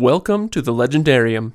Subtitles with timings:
[0.00, 1.52] Welcome to the Legendarium.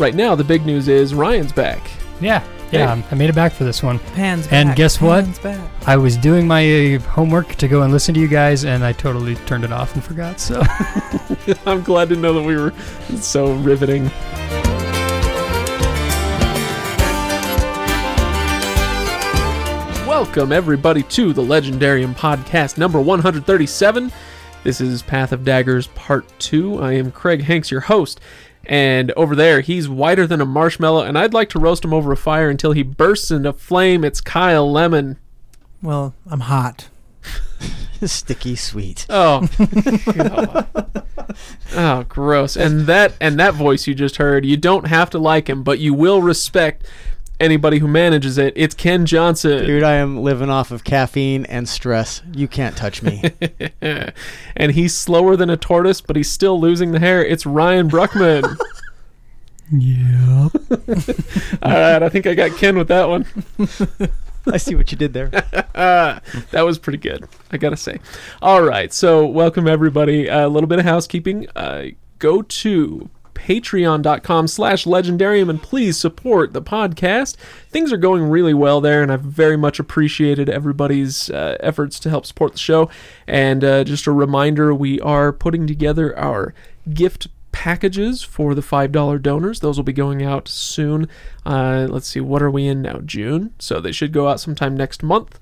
[0.00, 1.88] Right now, the big news is Ryan's back.
[2.20, 2.40] Yeah,
[2.72, 2.80] Hey.
[2.80, 4.00] yeah, I made it back for this one.
[4.00, 4.52] Pan's back.
[4.52, 5.24] And guess what?
[5.26, 5.70] Pan's back.
[5.86, 8.92] I was doing my uh, homework to go and listen to you guys, and I
[8.92, 10.40] totally turned it off and forgot.
[10.40, 10.60] So
[11.66, 12.72] I'm glad to know that we were
[13.20, 14.10] so riveting.
[20.18, 24.10] Welcome, everybody, to the Legendarium podcast number 137.
[24.64, 26.82] This is Path of Daggers Part 2.
[26.82, 28.18] I am Craig Hanks, your host.
[28.64, 32.10] And over there, he's whiter than a marshmallow, and I'd like to roast him over
[32.10, 34.02] a fire until he bursts into flame.
[34.02, 35.18] It's Kyle Lemon.
[35.82, 36.88] Well, I'm hot.
[38.04, 39.06] Sticky sweet.
[39.08, 39.48] Oh,
[41.76, 42.56] oh, gross!
[42.56, 45.78] And that and that voice you just heard, you don't have to like him, but
[45.78, 46.84] you will respect
[47.40, 48.52] anybody who manages it.
[48.56, 52.22] It's Ken Johnson, Dude, I am living off of caffeine and stress.
[52.32, 53.22] You can't touch me.
[54.56, 57.24] and he's slower than a tortoise, but he's still losing the hair.
[57.24, 58.56] It's Ryan Bruckman.
[59.72, 60.48] yeah,
[61.62, 63.26] All right, I think I got Ken with that one.
[64.46, 65.28] I see what you did there.
[65.28, 68.00] That was pretty good, I gotta say.
[68.40, 70.28] All right, so welcome everybody.
[70.28, 71.46] A little bit of housekeeping.
[71.54, 77.36] Uh, go to patreon.com slash legendarium and please support the podcast.
[77.70, 82.10] Things are going really well there and i've very much appreciated everybody's uh, efforts to
[82.10, 82.90] help support the show.
[83.26, 86.52] And uh, just a reminder we are putting together our
[86.92, 89.60] gift packages for the $5 donors.
[89.60, 91.08] Those will be going out soon.
[91.46, 93.00] Uh, let's see what are we in now?
[93.04, 93.54] June.
[93.58, 95.38] So they should go out sometime next month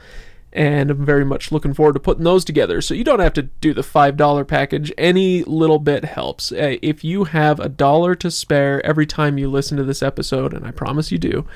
[0.57, 2.81] and I'm very much looking forward to putting those together.
[2.81, 4.91] So you don't have to do the $5 package.
[4.97, 6.51] Any little bit helps.
[6.51, 10.55] Uh, if you have a dollar to spare every time you listen to this episode,
[10.55, 11.47] and I promise you do,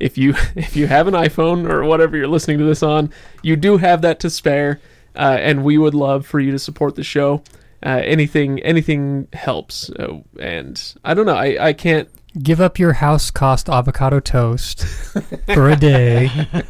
[0.00, 3.12] if you if you have an iPhone or whatever you're listening to this on,
[3.42, 4.80] you do have that to spare,
[5.14, 7.42] uh, and we would love for you to support the show.
[7.84, 11.36] Uh, anything anything helps, uh, and I don't know.
[11.36, 12.08] I, I can't
[12.42, 14.84] give up your house cost avocado toast
[15.54, 16.30] for a day.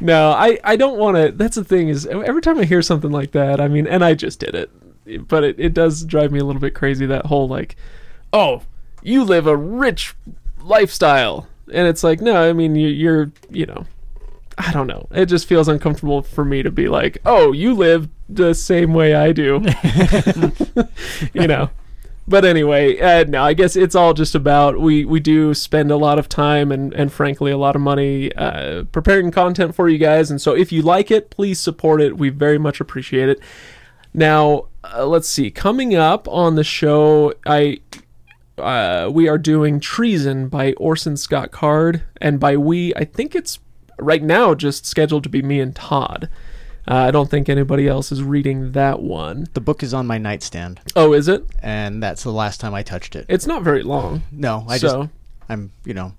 [0.00, 1.32] No, I, I don't want to.
[1.32, 4.14] That's the thing is every time I hear something like that, I mean, and I
[4.14, 7.06] just did it, but it, it does drive me a little bit crazy.
[7.06, 7.76] That whole like,
[8.32, 8.62] oh,
[9.02, 10.14] you live a rich
[10.60, 13.86] lifestyle, and it's like, no, I mean, you, you're, you know,
[14.58, 15.06] I don't know.
[15.12, 19.14] It just feels uncomfortable for me to be like, oh, you live the same way
[19.14, 19.64] I do,
[21.32, 21.70] you know.
[22.28, 25.96] But anyway, uh, no, I guess it's all just about we we do spend a
[25.96, 29.98] lot of time and and frankly a lot of money uh, preparing content for you
[29.98, 32.18] guys, and so if you like it, please support it.
[32.18, 33.40] We very much appreciate it.
[34.12, 35.50] Now, uh, let's see.
[35.50, 37.78] Coming up on the show, I
[38.58, 43.60] uh, we are doing Treason by Orson Scott Card, and by we, I think it's
[43.98, 46.28] right now just scheduled to be me and Todd.
[46.88, 49.46] Uh, I don't think anybody else is reading that one.
[49.54, 51.44] The book is on my nightstand, Oh, is it?
[51.62, 53.26] and that's the last time I touched it.
[53.28, 54.22] It's not very long.
[54.30, 55.10] No, I so just
[55.48, 56.12] I'm you know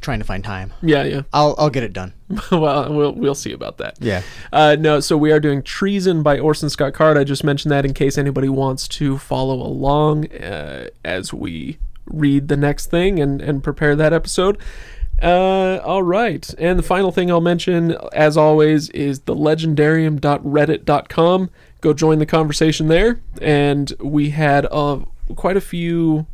[0.00, 0.72] trying to find time.
[0.82, 1.22] yeah, yeah.
[1.32, 2.12] I'll I'll get it done.
[2.50, 3.96] well, we'll we'll see about that.
[4.00, 4.22] Yeah.
[4.52, 7.16] Uh, no, so we are doing Treason by Orson Scott Card.
[7.16, 12.48] I just mentioned that in case anybody wants to follow along uh, as we read
[12.48, 14.58] the next thing and, and prepare that episode.
[15.22, 16.52] Uh, all right.
[16.58, 21.50] And the final thing I'll mention, as always, is the legendarium.reddit.com.
[21.80, 23.20] Go join the conversation there.
[23.40, 25.00] And we had uh,
[25.36, 26.26] quite a few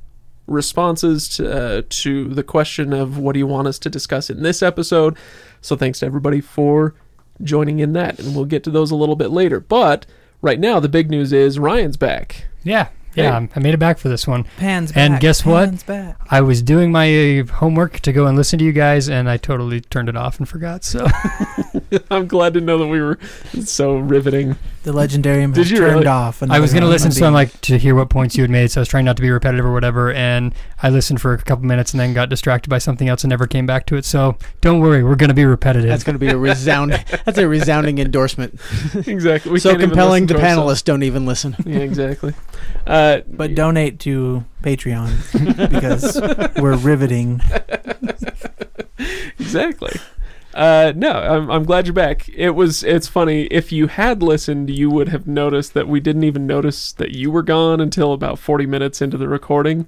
[0.47, 4.43] responses to, uh, to the question of what do you want us to discuss in
[4.43, 5.17] this episode.
[5.61, 6.95] So thanks to everybody for
[7.43, 9.61] joining in that, and we'll get to those a little bit later.
[9.61, 10.07] But
[10.43, 12.47] right now, the big news is Ryan's back.
[12.65, 14.45] Yeah, yeah, I made it back for this one.
[14.57, 15.21] Pan's And back.
[15.21, 15.85] guess what?
[15.87, 16.17] Back.
[16.31, 19.37] I was doing my uh, homework to go and listen to you guys, and I
[19.37, 20.85] totally turned it off and forgot.
[20.85, 21.07] So
[22.11, 23.19] I'm glad to know that we were
[23.65, 24.57] so riveting.
[24.83, 26.07] The legendarium Did has you turned really?
[26.07, 26.43] off.
[26.43, 27.35] I was gonna listen to them being.
[27.35, 29.31] like to hear what points you had made, so I was trying not to be
[29.31, 30.11] repetitive or whatever.
[30.11, 33.29] And I listened for a couple minutes and then got distracted by something else and
[33.29, 34.07] never came back to it.
[34.07, 35.89] So don't worry, we're gonna be repetitive.
[35.91, 36.93] That's going to be a resound
[37.27, 38.59] That's a resounding endorsement.
[39.07, 39.53] exactly.
[39.53, 40.81] We so compelling the to ourselves.
[40.81, 41.57] panelists don't even listen.
[41.67, 42.33] Yeah, exactly.
[42.87, 46.19] Uh, But donate to Patreon because
[46.61, 47.41] we're riveting.
[49.39, 49.93] exactly.
[50.55, 52.29] Uh, no, I'm, I'm glad you're back.
[52.29, 53.43] It was it's funny.
[53.47, 57.31] If you had listened, you would have noticed that we didn't even notice that you
[57.31, 59.87] were gone until about 40 minutes into the recording.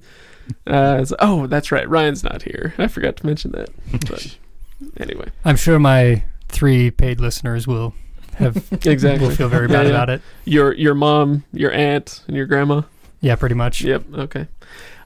[0.65, 1.87] Uh, it's- oh, that's right.
[1.87, 2.73] Ryan's not here.
[2.77, 3.69] I forgot to mention that.
[4.09, 4.37] But
[4.97, 7.93] anyway, I'm sure my three paid listeners will
[8.35, 8.55] have
[8.85, 9.27] exactly.
[9.27, 9.91] will feel very Yeah, bad yeah.
[9.91, 10.21] about it.
[10.45, 12.81] Your your mom, your aunt, and your grandma.
[13.21, 13.81] Yeah, pretty much.
[13.81, 14.03] Yep.
[14.13, 14.47] Okay.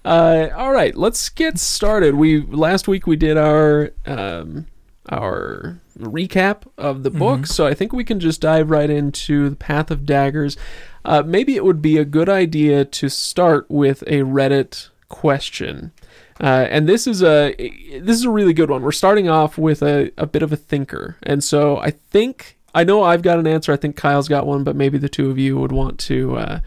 [0.06, 0.95] Uh, all right.
[0.95, 2.15] Let's get started.
[2.15, 4.65] We last week we did our um,
[5.09, 7.48] our recap of the book.
[7.48, 10.57] So I think we can just dive right into the Path of Daggers.
[11.06, 15.92] Uh, maybe it would be a good idea to start with a Reddit question.
[16.39, 17.56] Uh, and this is a
[18.00, 18.83] this is a really good one.
[18.83, 22.83] We're starting off with a, a bit of a thinker, and so I think I
[22.83, 23.74] know I've got an answer.
[23.74, 26.59] I think Kyle's got one, but maybe the two of you would want to uh,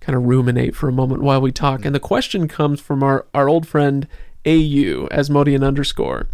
[0.00, 1.84] kind of ruminate for a moment while we talk.
[1.84, 4.08] And the question comes from our our old friend
[4.46, 6.26] AU Asmodian underscore,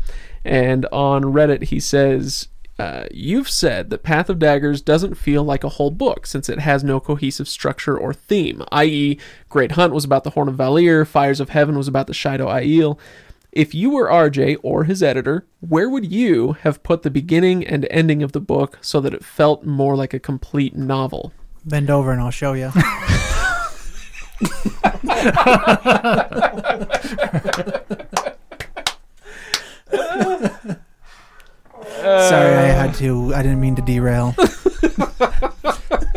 [0.44, 2.49] and on Reddit he says.
[2.81, 6.61] Uh, you've said that Path of Daggers doesn't feel like a whole book since it
[6.61, 9.19] has no cohesive structure or theme, i.e.,
[9.49, 12.46] Great Hunt was about the Horn of Valere, Fires of Heaven was about the Shaido
[12.46, 12.96] Aiel.
[13.50, 17.85] If you were RJ or his editor, where would you have put the beginning and
[17.90, 21.32] ending of the book so that it felt more like a complete novel?
[21.64, 22.70] Bend over and I'll show you.
[29.90, 30.76] Sorry,
[32.56, 33.35] I had to.
[33.35, 34.35] I didn't mean to derail.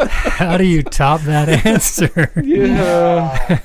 [0.09, 2.31] How do you top that answer?
[2.44, 3.59] Yeah.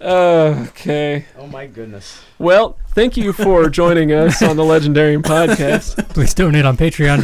[0.00, 1.26] Uh, okay.
[1.38, 2.22] Oh my goodness.
[2.38, 6.08] Well, thank you for joining us on the Legendarium podcast.
[6.10, 7.20] Please donate on Patreon.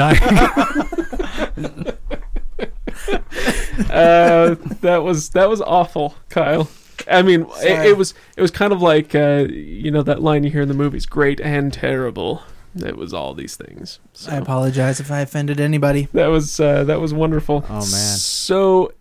[3.91, 6.69] Uh, that was that was awful, Kyle.
[7.11, 10.45] I mean, it, it was it was kind of like uh, you know that line
[10.45, 12.43] you hear in the movies, "Great and terrible."
[12.85, 14.01] It was all these things.
[14.13, 14.33] So.
[14.33, 16.09] I apologize if I offended anybody.
[16.13, 17.65] That was uh, that was wonderful.
[17.69, 17.83] Oh, man.
[17.83, 18.93] So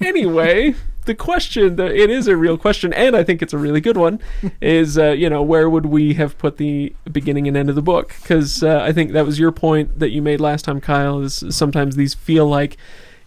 [0.00, 0.74] anyway,
[1.04, 3.96] the question, the, it is a real question, and I think it's a really good
[3.96, 4.20] one.
[4.60, 7.82] is uh, you know where would we have put the beginning and end of the
[7.82, 8.14] book?
[8.22, 11.20] Because uh, I think that was your point that you made last time, Kyle.
[11.20, 12.76] Is sometimes these feel like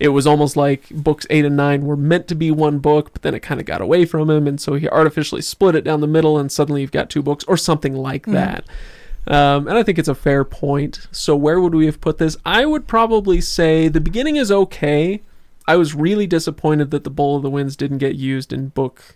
[0.04, 3.22] it was almost like books eight and nine were meant to be one book, but
[3.22, 6.02] then it kind of got away from him, and so he artificially split it down
[6.02, 8.34] the middle, and suddenly you've got two books or something like Mhm.
[8.34, 8.66] that.
[9.26, 11.08] Um, and I think it's a fair point.
[11.12, 12.36] So where would we have put this?
[12.46, 15.22] I would probably say the beginning is okay.
[15.66, 19.16] I was really disappointed that the Bowl of the Winds didn't get used in book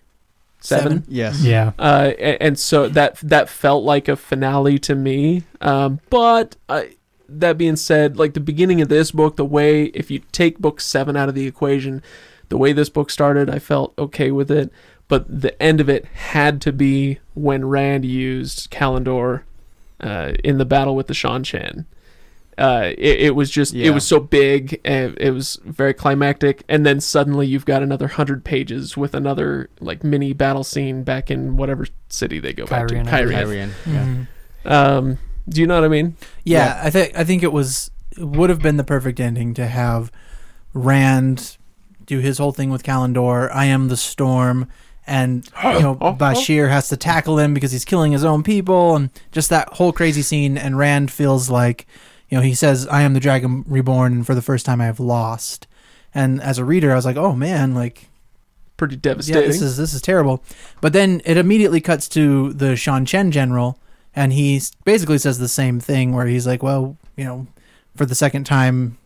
[0.62, 0.84] seven.
[1.01, 1.04] Seven.
[1.10, 1.44] Yes.
[1.44, 1.72] yeah.
[1.78, 5.44] Uh, a- and so that that felt like a finale to me.
[5.60, 6.84] Um, but uh,
[7.29, 10.79] that being said, like the beginning of this book, the way if you take book
[10.81, 12.01] seven out of the equation,
[12.50, 14.71] the way this book started, I felt okay with it.
[15.07, 19.44] But the end of it had to be when Rand used Callandor
[20.01, 21.85] uh, in the battle with the Seanchan.
[22.57, 26.83] Uh, it, it was just it was so big and it was very climactic and
[26.88, 31.56] then suddenly you've got another hundred pages with another like mini battle scene back in
[31.56, 33.44] whatever city they go back to Cairhien, I Cairhien.
[33.45, 33.71] Tyrion.
[33.85, 34.06] Yeah.
[34.65, 34.71] Mhm.
[34.71, 35.18] Um,
[35.49, 36.15] do you know what I mean?
[36.44, 39.67] Yeah, I think I think it was it would have been the perfect ending to
[39.67, 40.11] have
[40.73, 41.57] Rand
[42.05, 43.53] do his whole thing with Callandor.
[43.53, 44.67] I am the storm,
[45.05, 46.13] and you know Oh, oh.
[46.13, 49.91] Bashere has to tackle him because he's killing his own people, and just that whole
[49.91, 50.57] crazy scene.
[50.57, 51.85] And Rand feels like,
[52.29, 54.85] you know, he says, "I am the Dragon Reborn, and for the first time, I
[54.85, 55.67] have lost."
[56.13, 58.09] And as a reader, I was like, "Oh man, like
[58.77, 59.47] Pretty yeah, devastating.
[59.47, 60.43] this is this is terrible."
[60.81, 63.79] But then it immediately cuts to the Seanchan general,
[64.17, 67.45] and he basically says the same thing, where he's like, "Well, you know,
[67.95, 68.97] for the second time,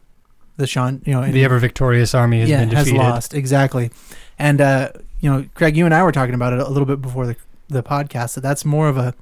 [0.55, 3.91] the Shan, you know, The ever victorious army has yeah, been has lost exactly."
[4.39, 7.01] And uh, you know, Craig, you and I were talking about it a little bit
[7.01, 7.35] before the
[7.67, 8.35] the podcast.
[8.35, 9.13] That that's more of a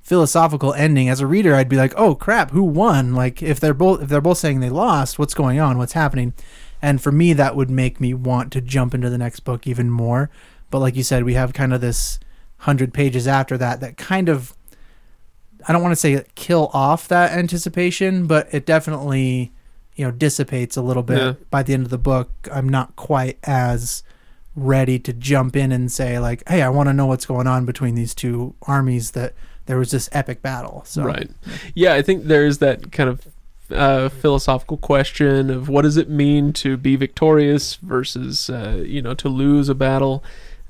[0.00, 1.08] philosophical ending.
[1.08, 4.08] As a reader, I'd be like, "Oh crap, who won?" Like if they're both if
[4.08, 5.76] they're both saying they lost, what's going on?
[5.76, 6.34] What's happening?
[6.80, 9.90] And for me, that would make me want to jump into the next book even
[9.90, 10.30] more.
[10.70, 12.20] But like you said, we have kind of this
[12.58, 14.54] hundred pages after that that kind of
[15.68, 19.52] I don't want to say kill off that anticipation, but it definitely
[19.94, 21.32] you know dissipates a little bit Yeah.
[21.50, 22.30] by the end of the book.
[22.52, 24.02] I'm not quite as
[24.54, 27.64] ready to jump in and say like, "Hey, I want to know what's going on
[27.64, 29.34] between these two armies." That
[29.66, 30.82] there was this epic battle.
[30.86, 31.30] So Right.
[31.74, 33.26] Yeah, I think there's that kind of
[33.70, 39.14] uh, philosophical question of what does it mean to be victorious versus uh, you know
[39.14, 40.22] to lose a battle.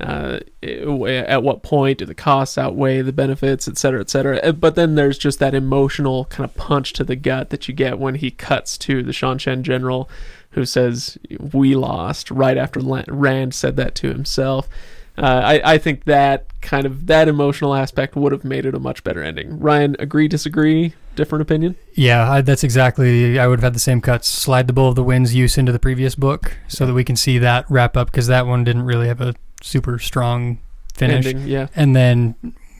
[0.02, 4.38] Uh, at what point do the costs outweigh the benefits, et cetera, et cetera?
[4.38, 7.74] Uh, But then there's just that emotional kind of punch to the gut that you
[7.74, 10.10] get when he cuts to the Seanchan general
[10.50, 11.18] who says,
[11.52, 14.68] We lost, right after Rand said that to himself.
[15.16, 18.78] Uh, I, I think that kind of that emotional aspect would have made it a
[18.78, 19.60] much better ending.
[19.60, 21.76] Ryan, agree, disagree, different opinion?
[21.94, 23.38] Yeah, I, that's exactly.
[23.38, 24.26] I would have had the same cuts.
[24.26, 27.16] Slide the Bowl of the Winds use into the previous book so that we can
[27.16, 30.58] see that wrap up because that one didn't really have a super strong
[30.94, 31.26] finish.
[31.26, 31.68] Ending, yeah.
[31.74, 32.34] And then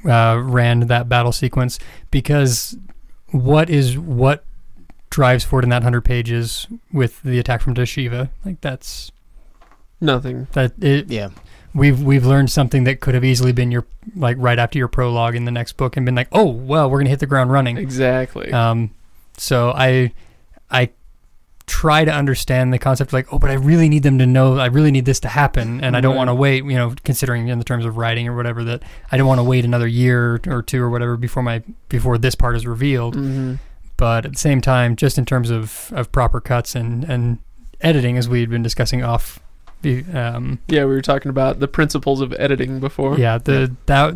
[0.05, 1.79] uh, ran that battle sequence
[2.11, 2.77] because
[3.31, 4.45] what is what
[5.11, 8.31] drives forward in that hundred pages with the attack from Dashiva?
[8.45, 9.13] Like that's
[10.01, 10.49] Nothing.
[10.53, 11.09] that it.
[11.11, 11.31] Yeah.
[11.75, 15.35] We've we've learned something that could have easily been your like right after your prologue
[15.35, 17.79] in the next book and been like, oh well, we're gonna hit the ground running.
[17.79, 18.53] Exactly.
[18.53, 18.91] Um,
[19.39, 20.13] So I
[20.71, 20.91] I
[21.73, 24.59] try to understand the concept like, oh, but I really need them to know.
[24.59, 26.65] I really need this to happen, and I don't want to wait.
[26.65, 29.45] You know, considering in the terms of writing or whatever, that I don't want to
[29.45, 33.15] wait another year or two or whatever before my before this part is revealed.
[33.15, 33.55] hmm
[33.97, 37.39] But at the same time, just in terms of of proper cuts and and
[37.81, 39.41] editing, as we had been discussing off.
[39.83, 43.19] The, um, Yeah, we were talking about the principles of editing before.
[43.19, 44.15] yeah, the that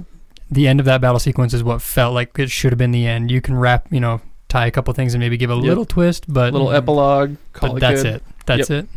[0.49, 3.05] the end of that battle sequence is what felt like it should have been the
[3.07, 3.31] end.
[3.33, 4.21] You can wrap, you know,
[4.57, 5.63] tie a couple things and maybe give a Yep.
[5.65, 7.37] little twist, but little epilogue.
[7.53, 8.15] Call but it that's good.
[8.17, 8.23] it.
[8.47, 8.89] That's it.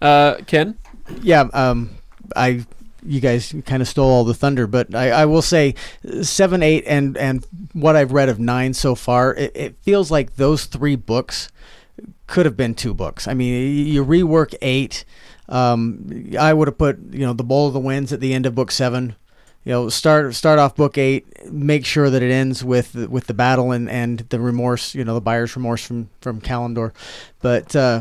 [0.00, 0.76] Uh, Ken.
[1.22, 1.90] Yeah, um,
[2.36, 2.64] I
[3.06, 5.74] you guys kind of stole all the thunder, but I, I will say
[6.06, 10.10] uh, seven, eight, and and what I've read of nine so far, it, it feels
[10.10, 11.48] like those three books
[12.26, 13.26] could have been two books.
[13.28, 15.04] I mean, you rework eight.
[15.48, 18.46] Um, I would have put you know the bowl of the winds at the end
[18.46, 19.16] of book seven.
[19.68, 21.26] You know, start start off book eight.
[21.52, 24.94] Make sure that it ends with with the battle and, and the remorse.
[24.94, 26.94] You know, the buyer's remorse from from Callandor.
[27.42, 28.00] But uh,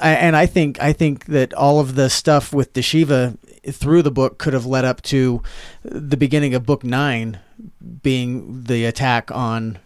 [0.00, 3.36] I, and I think I think that all of the stuff with Dashiva
[3.72, 5.42] through the book could have led up to
[5.84, 7.38] the beginning of book nine
[8.02, 9.80] being the attack on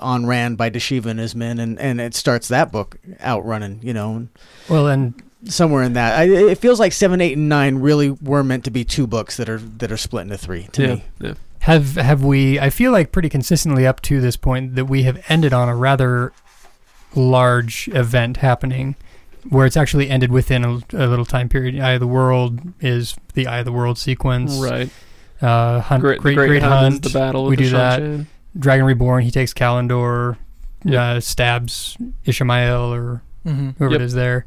[0.00, 3.78] on Rand by Dashiva and his men, and, and it starts that book out running.
[3.84, 4.26] You know,
[4.68, 5.14] Well, and
[5.44, 6.18] somewhere in that.
[6.18, 9.36] I, it feels like seven, eight, and nine really were meant to be two books
[9.36, 10.68] that are that are split into three.
[10.72, 10.94] To yeah.
[10.94, 11.34] me, yeah.
[11.60, 12.58] have have we?
[12.58, 15.76] I feel like pretty consistently up to this point that we have ended on a
[15.76, 16.32] rather
[17.14, 18.96] large event happening,
[19.48, 21.78] where it's actually ended within a, a little time period.
[21.80, 24.56] Eye of the World is the Eye of the World sequence.
[24.58, 24.90] Right.
[25.40, 26.92] Uh, hunt, Great, great, great, great, hunt.
[26.94, 27.02] hunt.
[27.02, 27.44] the battle.
[27.44, 28.00] we with the do that.
[28.00, 28.26] Seanchan.
[28.58, 29.22] Dragon Reborn.
[29.22, 30.36] He takes Callandor,
[30.84, 30.94] Yep.
[31.00, 33.70] uh, stabs Ishamael or Mm-hmm.
[33.78, 34.00] whoever Yep.
[34.00, 34.44] it is there.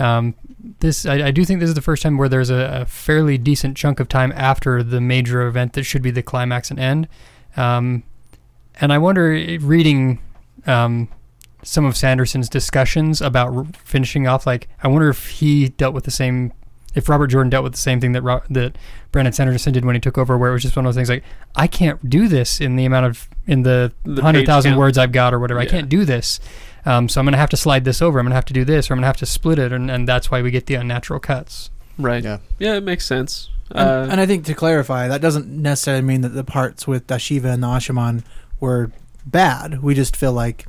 [0.00, 0.34] Um,
[0.80, 3.38] this I, I do think this is the first time where there's a, a fairly
[3.38, 7.08] decent chunk of time after the major event that should be the climax and end.
[7.56, 8.02] Um,
[8.80, 9.30] and I wonder,
[9.60, 10.20] reading
[10.66, 11.08] um,
[11.62, 16.04] some of Sanderson's discussions about r- finishing off, like I wonder if he dealt with
[16.04, 16.52] the same,
[16.94, 18.76] if Robert Jordan dealt with the same thing that Ro- that
[19.12, 21.10] Brandon Sanderson did when he took over, where it was just one of those things
[21.10, 21.24] like
[21.56, 25.12] I can't do this in the amount of in the, The hundred thousand words I've
[25.12, 25.60] got or whatever.
[25.60, 26.40] I can't do this.
[26.86, 28.18] Um, so I'm going to have to slide this over.
[28.18, 29.72] I'm going to have to do this, or I'm going to have to split it,
[29.72, 31.70] and, and that's why we get the unnatural cuts.
[31.98, 32.24] Right.
[32.24, 32.38] Yeah.
[32.58, 33.50] Yeah, it makes sense.
[33.70, 37.06] And, Uh, and I think to clarify, that doesn't necessarily mean that the parts with
[37.06, 38.24] Dashiva and the Asha'man
[38.58, 38.90] were
[39.26, 39.82] bad.
[39.82, 40.66] We just feel like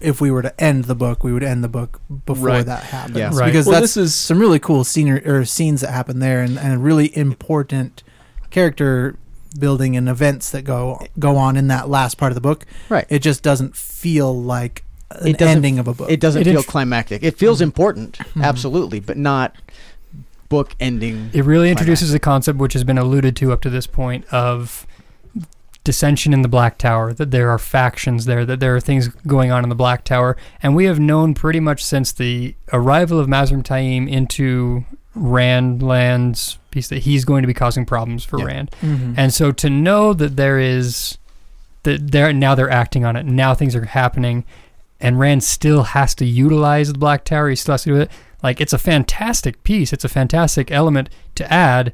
[0.00, 2.66] if we were to end the book, we would end the book before Right.
[2.66, 3.16] that happens.
[3.16, 3.30] Yeah.
[3.32, 3.46] Right.
[3.46, 6.58] Because well, that's this is some really cool scenery or scenes that happen there, and,
[6.58, 8.02] and really important
[8.50, 9.16] character
[9.58, 12.66] building and events that go go on in that last part of the book.
[12.88, 13.06] Right.
[13.08, 16.10] It just doesn't feel like an It doesn't- ending of a book.
[16.10, 17.22] it doesn't It feel int- climactic.
[17.22, 18.42] It feels important, Mhm.
[18.42, 19.54] absolutely, but not
[20.48, 21.30] book ending.
[21.32, 21.80] It really Climax.
[21.80, 24.86] introduces a concept which has been alluded to up to this point of
[25.84, 29.52] dissension in the Black Tower, that there are factions there, that there are things going
[29.52, 30.36] on in the Black Tower.
[30.60, 34.84] And we have known pretty much since the arrival of Mazrim Taim into
[35.14, 38.44] Rand lands piece that he's going to be causing problems for Yeah.
[38.46, 38.70] Rand.
[38.82, 39.14] Mhm.
[39.16, 41.18] And so to know that there is
[41.84, 44.42] that they're now they're acting on it, now things are happening,
[45.00, 48.10] and Rand still has to utilize the Black Tower, he still has to do it.
[48.42, 49.92] Like it's a fantastic piece.
[49.92, 51.92] It's a fantastic element to add.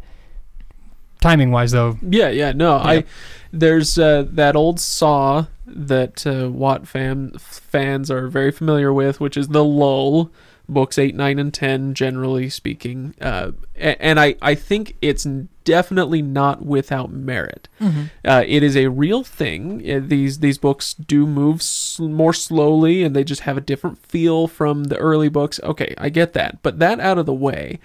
[1.20, 2.82] Timing wise though, Yeah, yeah, no, Yeah.
[2.82, 3.04] I
[3.52, 9.36] there's uh, that old saw that uh, WoT fam fans are very familiar with, which
[9.36, 10.30] is the lull
[10.68, 15.26] books eight, nine, and ten, generally speaking, uh, and I I think it's
[15.64, 17.68] definitely not without merit.
[17.80, 18.10] Mhm.
[18.24, 19.82] Uh, it is a real thing.
[19.88, 21.62] Uh, these these books do move
[21.98, 25.60] more slowly, and they just have a different feel from the early books.
[25.62, 27.78] Okay, I get that, but that out of the way,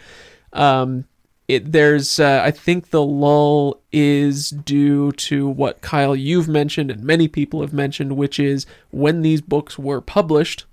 [0.53, 1.05] um,
[1.47, 7.03] it there's uh, I think the lull is due to what Kyle you've mentioned and
[7.03, 10.65] many people have mentioned, which is when these books were published,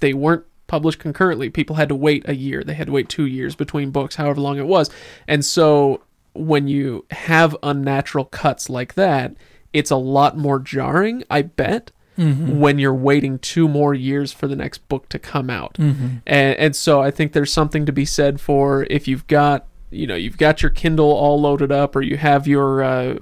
[0.00, 1.50] they weren't published concurrently.
[1.50, 2.62] People had to wait a year.
[2.62, 4.88] They had to wait two years between books, however long it was,
[5.26, 6.00] and so
[6.32, 9.34] when you have unnatural cuts like that,
[9.72, 12.58] it's a lot more jarring, I bet, Mhm.
[12.58, 15.74] when you're waiting two more years for the next book to come out.
[15.74, 16.20] Mhm.
[16.26, 20.06] And, and so I think there's something to be said for if you've got you
[20.06, 23.14] know you've got your Kindle all loaded up, or you have your uh,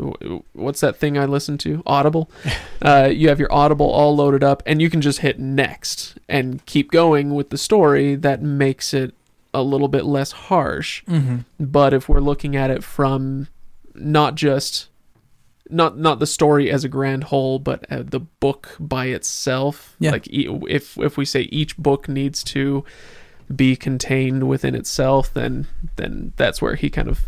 [0.52, 2.30] what's that thing I listen to Audible.
[2.82, 6.64] uh, you have your Audible all loaded up, and you can just hit next and
[6.66, 8.14] keep going with the story.
[8.14, 9.14] That makes it
[9.54, 11.02] a little bit less harsh.
[11.06, 11.44] Mhm.
[11.58, 13.48] But if we're looking at it from
[13.94, 14.88] not just
[15.70, 19.96] not not the story as a grand whole, but uh, the book by itself.
[19.98, 20.12] Yeah.
[20.12, 22.84] Like e- if if we say each book needs to
[23.54, 27.20] be contained within itself, then then that's where he kind of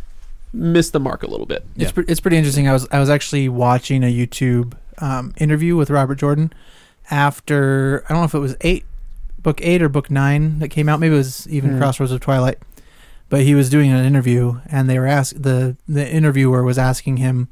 [0.53, 1.65] missed the mark a little bit.
[1.77, 2.69] It's pre- it's pretty interesting.
[2.69, 6.53] I was I was actually watching a YouTube um, interview with Robert Jordan,
[7.11, 8.85] after I don't know if it was eight,
[9.39, 11.01] book eight or book nine that came out.
[11.01, 11.79] Maybe it was even Hmm.
[11.79, 12.59] Crossroads of Twilight.
[13.29, 17.19] But he was doing an interview, and they were ask the the interviewer was asking
[17.19, 17.47] him,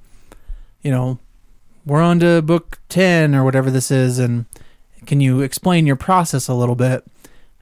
[0.83, 1.21] you know,
[1.87, 4.47] we're on to book ten or whatever this is, and
[5.07, 7.05] can you explain your process a little bit?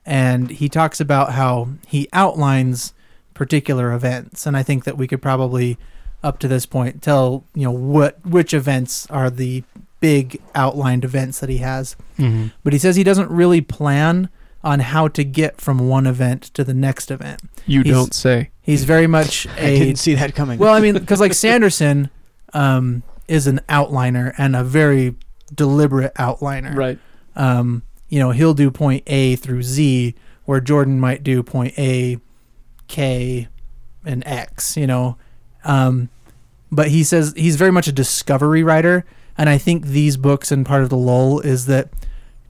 [0.07, 2.95] And he talks about how he outlines
[3.35, 5.77] particular events, and I think that we could probably
[6.23, 9.63] up to this point tell you know what which events are the
[10.01, 12.53] big outlined events that he has Mhm.
[12.65, 14.29] but he says he doesn't really plan
[14.65, 18.51] on how to get from one event to the next event You He's- don't say.
[18.63, 20.59] he's very much I a didn't see that coming.
[20.59, 22.09] well i mean because like sanderson
[22.55, 25.15] um, is an outliner and a very
[25.55, 26.99] deliberate outliner Right.
[27.37, 32.19] um, you know, he'll do point A through Z, where Jordan might do point A,
[32.89, 33.49] K,
[34.05, 35.17] and X, you know.
[35.65, 36.09] Um,
[36.71, 39.05] but he says he's very much a discovery writer.
[39.39, 41.91] And I think these books and part of the lull is that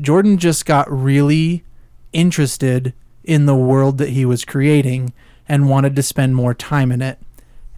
[0.01, 1.65] Jordan just got really
[2.13, 2.93] interested
[3.25, 5.13] in the world that he was creating
[5.49, 7.19] and wanted to spend more time in it.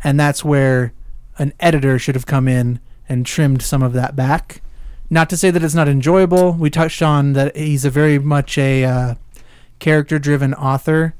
[0.05, 0.93] And that's where
[1.39, 4.61] an editor should have come in and trimmed some of that back.
[5.11, 6.53] Not to say that it's not enjoyable.
[6.53, 9.15] We touched on that he's a very much a uh,
[9.79, 11.15] character driven author.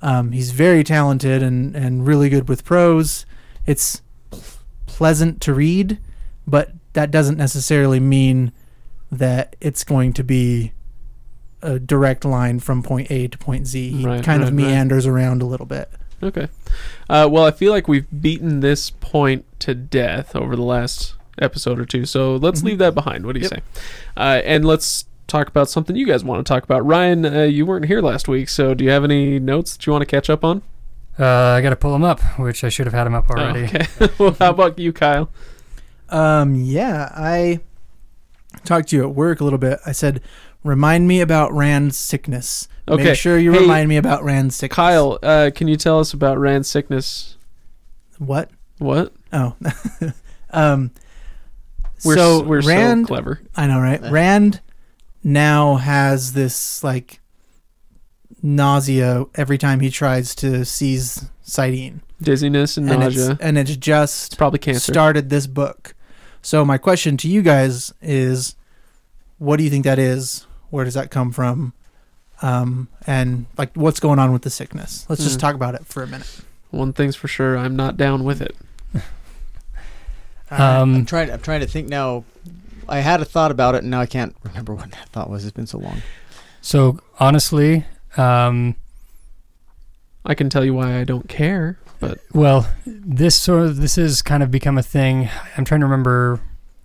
[0.00, 3.26] Um, he's very talented and, and really good with prose.
[3.66, 4.02] It's
[4.86, 5.98] pleasant to read,
[6.46, 8.52] but that doesn't necessarily mean
[9.10, 10.72] that it's going to be
[11.62, 13.90] a direct line from point A to point Z.
[13.90, 14.70] He Right, kind of right, right.
[14.70, 15.88] meanders around a little bit.
[16.22, 16.48] Okay.
[17.08, 21.78] Uh, well, I feel like we've beaten this point to death over the last episode
[21.78, 22.64] or two, so let's Mhm.
[22.64, 23.24] leave that behind.
[23.26, 23.52] What do you Yep.
[23.52, 23.80] say?
[24.16, 26.84] Uh, and let's talk about something you guys want to talk about.
[26.86, 29.92] Ryan, uh, you weren't here last week, so do you have any notes that you
[29.92, 30.60] want to catch up on?
[31.18, 33.34] Uh, I got to pull them up, which I should have had them up Oh,
[33.38, 33.64] already.
[33.64, 33.86] okay.
[34.18, 35.28] well, how about you, Kyle?
[36.10, 37.60] Um, yeah, I
[38.64, 39.78] talked to you at work a little bit.
[39.86, 40.20] I said,
[40.62, 42.68] remind me about Rand's sickness.
[42.88, 43.04] Okay.
[43.04, 44.76] Make sure you Hey, remind me about Rand's sickness.
[44.76, 47.36] Kyle, uh, can you tell us about Rand's sickness?
[48.18, 48.50] What?
[48.78, 49.12] What?
[49.32, 49.54] Oh.
[50.50, 50.90] um,
[52.04, 53.40] We're so s- we're Rand, so clever.
[53.56, 54.00] I know, right?
[54.10, 54.60] Rand
[55.24, 57.20] now has this like
[58.42, 63.30] nausea every time he tries to seize saidin, Dizziness and, and nausea.
[63.32, 64.92] it's and it's just It's probably cancer.
[64.92, 65.94] started this book.
[66.42, 68.56] So my question to you guys is,
[69.38, 70.46] what do you think that is?
[70.70, 71.72] Where does that come from?
[72.40, 75.06] Um, and like, what's going on with the sickness?
[75.08, 75.40] Let's just Mm.
[75.40, 76.40] talk about it for a minute.
[76.70, 78.56] One thing's for sure, I'm not down with it.
[80.52, 80.80] All right.
[80.80, 81.30] I'm Um, trying.
[81.30, 82.24] I'm trying to think now.
[82.88, 85.44] I had a thought about it, and now I can't remember what that thought was.
[85.44, 86.02] It's been so long.
[86.60, 87.84] so honestly,
[88.16, 88.74] um,
[90.24, 94.20] I can tell you why I don't care, but well, this sort of this has
[94.22, 95.28] kind of become a thing.
[95.56, 96.40] I'm trying to remember.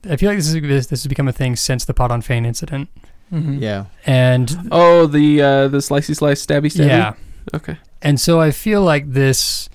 [0.09, 2.45] I feel like this is this, this has become a thing since the Padan Fain
[2.45, 2.89] incident,
[3.33, 3.61] Mm-hmm.
[3.61, 3.85] Yeah.
[4.05, 6.87] and oh, the uh, the slicey slice stabby stabby.
[6.87, 7.13] yeah,
[7.53, 7.77] Okay.
[8.01, 9.67] and so I feel like this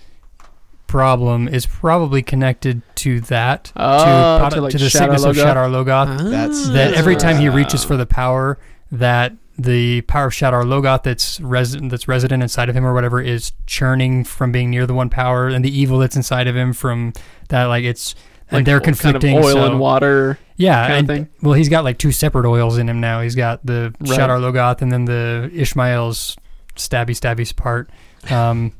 [0.93, 5.25] problem is probably connected to that Oh, to, pot- to, like, to the Shadar sickness
[5.25, 5.45] of Logoth?
[5.55, 6.31] Shadar Logoth.
[6.31, 8.59] That's- that That's every time he reaches for the power,
[8.91, 13.21] that the power of Shadar Logoth that's resident that's resident inside of him or whatever
[13.21, 16.73] is churning from being near the one power, and the evil that's inside of him
[16.73, 17.13] from
[17.49, 18.15] that like it's
[18.51, 19.37] and they're kind of conflicting.
[19.37, 21.29] oil so, and water yeah, kind and, of thing.
[21.43, 23.21] well, he's got like two separate oils in him now.
[23.23, 24.19] He's got the Right.
[24.19, 26.37] Shadar Logoth and then the Ishamael's
[26.77, 27.91] stabby stabby part.
[28.31, 28.73] Um,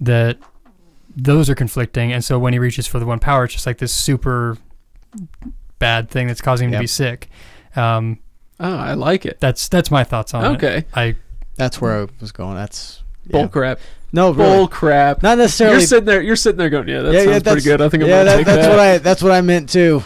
[0.00, 0.38] that
[1.16, 3.78] those are conflicting, and so when he reaches for the one power, it's just like
[3.78, 4.58] this super
[5.78, 7.28] bad thing that's causing him to be sick.
[7.76, 8.18] Um,
[8.60, 9.40] Oh, I like it.
[9.40, 10.56] that's that's my thoughts on it.
[10.56, 10.84] Okay.
[10.94, 11.16] I
[11.56, 12.54] That's where I was going.
[12.54, 13.46] That's Bull yeah.
[13.48, 13.80] crap.
[14.12, 14.68] No, Bull really.
[14.68, 15.22] crap.
[15.22, 15.78] Not necessarily.
[15.78, 16.22] You're sitting there.
[16.22, 17.80] You're sitting there going, "Yeah, that yeah, sounds yeah, pretty that's good.
[17.80, 18.98] I think I'm yeah, gonna that, take that's that." what I.
[18.98, 20.02] That's what I meant too.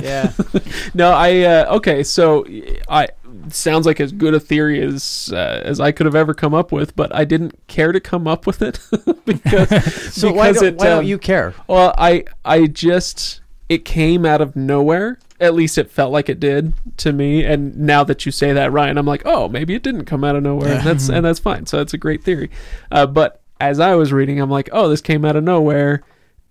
[0.00, 0.32] Yeah.
[0.94, 2.04] no, I uh, okay.
[2.04, 2.46] So
[2.88, 3.08] I
[3.50, 6.72] sounds like as good a theory as uh, as I could have ever come up
[6.72, 8.78] with, but I didn't care to come up with it
[9.24, 9.68] because
[10.14, 11.54] So why don't, it, why um, don't you care?
[11.66, 15.18] Well, I I just it came out of nowhere.
[15.38, 17.44] At least it felt like it did to me.
[17.44, 20.36] And now that you say that, Ryan, I'm like, oh, maybe it didn't come out
[20.36, 20.74] of nowhere.
[20.74, 21.66] And that's and that's fine.
[21.66, 22.50] So that's a great theory.
[22.90, 26.02] Uh, but as I was reading, I'm like, oh, this came out of nowhere,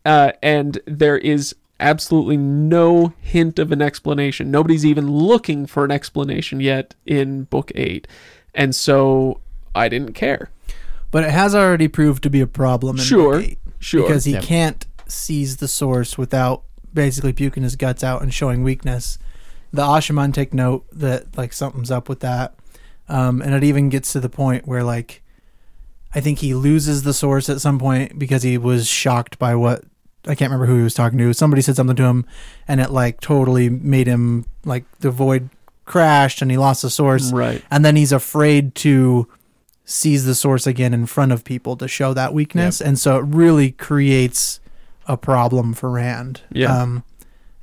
[0.05, 4.51] uh, and there is absolutely no hint of an explanation.
[4.51, 8.07] Nobody's even looking for an explanation yet in book eight,
[8.53, 9.39] and so
[9.75, 10.49] I didn't care.
[11.11, 13.37] But it has already proved to be a problem in Sure.
[13.39, 14.43] book eight Sure, because he Yep.
[14.43, 16.63] can't seize the source without
[16.93, 19.17] basically puking his guts out and showing weakness.
[19.71, 22.55] The Asha'man take note that like something's up with that,
[23.07, 25.21] um, and it even gets to the point where like
[26.13, 29.83] I think he loses the source at some point because he was shocked by what
[30.29, 31.33] I can't remember who he was talking to.
[31.33, 32.25] Somebody said something to him,
[32.67, 35.49] and it like totally made him like the void
[35.85, 37.63] crashed and he lost the source, Right.
[37.71, 39.27] and then he's afraid to
[39.85, 43.25] seize the source again in front of people to show that weakness, and so it
[43.25, 44.59] really creates
[45.07, 46.41] a problem for Rand.
[46.51, 46.79] Yeah.
[46.81, 47.03] Um,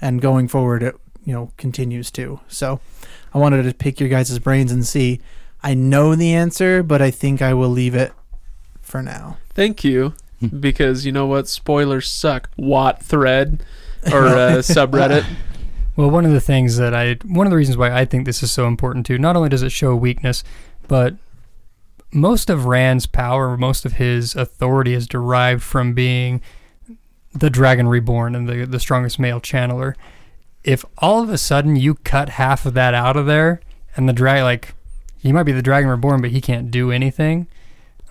[0.00, 2.40] and going forward, it you know continues to.
[2.48, 2.80] So,
[3.32, 5.20] I wanted to pick your guys' brains and see.
[5.62, 8.12] I know the answer, but I think I will leave it
[8.82, 9.38] for now.
[9.54, 10.14] Thank you.
[10.60, 11.48] Because you know what?
[11.48, 12.50] Spoilers suck.
[12.56, 13.64] WoT thread
[14.12, 15.24] or uh, subreddit.
[15.96, 18.42] Well, one of the things that I, one of the reasons why I think this
[18.42, 20.44] is so important too, not only does it show weakness,
[20.88, 21.14] but
[22.12, 26.42] most of Rand's power, most of his authority is derived from being
[27.34, 29.94] the Dragon Reborn and the, the strongest male channeler.
[30.64, 33.60] If all of a sudden you cut half of that out of there
[33.96, 34.74] and the dragon, like,
[35.18, 37.46] he might be the Dragon Reborn, but he can't do anything,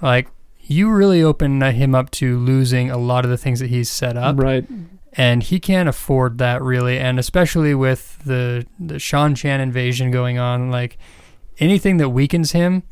[0.02, 0.28] like,
[0.68, 4.18] you really open him up to losing a lot of the things that he's set
[4.18, 4.68] up Right.
[5.14, 10.72] and he can't afford that really and especially with the the Seanchan invasion going on
[10.72, 10.98] like
[11.60, 12.84] anything that weakens him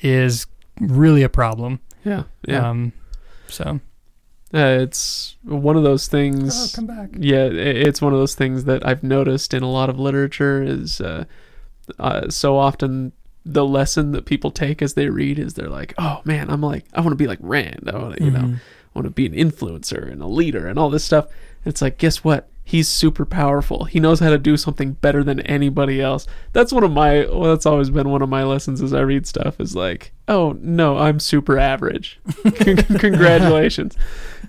[0.00, 0.46] is
[0.80, 2.24] really a problem Yeah.
[2.46, 2.68] Yeah.
[2.70, 2.92] um
[3.48, 3.80] so
[4.54, 6.72] Uh, it's one of those things.
[6.76, 9.98] come back Yeah, it's one of those things that I've noticed in a lot of
[9.98, 11.24] literature is uh,
[11.98, 13.12] uh, so often
[13.44, 16.84] the lesson that people take as they read is they're like, oh man, I'm like,
[16.94, 17.90] I want to be like Rand.
[17.92, 18.54] I want to, you know, Mhm.
[18.56, 21.26] I want to be an influencer and a leader and all this stuff.
[21.64, 22.48] And It's like, guess what?
[22.64, 23.84] He's super powerful.
[23.86, 26.28] He knows how to do something better than anybody else.
[26.52, 27.26] That's one of my.
[27.26, 29.58] Well, that's always been one of my lessons as I read stuff.
[29.60, 32.20] Is like, oh no, I'm super average.
[32.54, 33.96] Congratulations.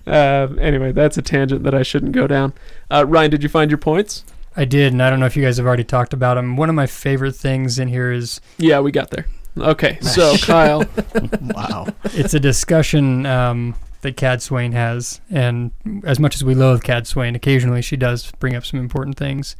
[0.06, 2.52] Uh, anyway, that's a tangent that I shouldn't go down.
[2.90, 4.24] Uh, Ryan, did you find your points?
[4.56, 6.68] I did and I don't know if you guys have already talked about them one
[6.68, 9.26] of my favorite things in here is Yeah, we got there.
[9.56, 10.84] Okay, so Kyle,
[11.40, 11.86] wow.
[12.04, 15.70] it's a discussion um, that Cadsuane has, and
[16.04, 19.54] as much as we loathe Cadsuane, occasionally she does bring up some important things.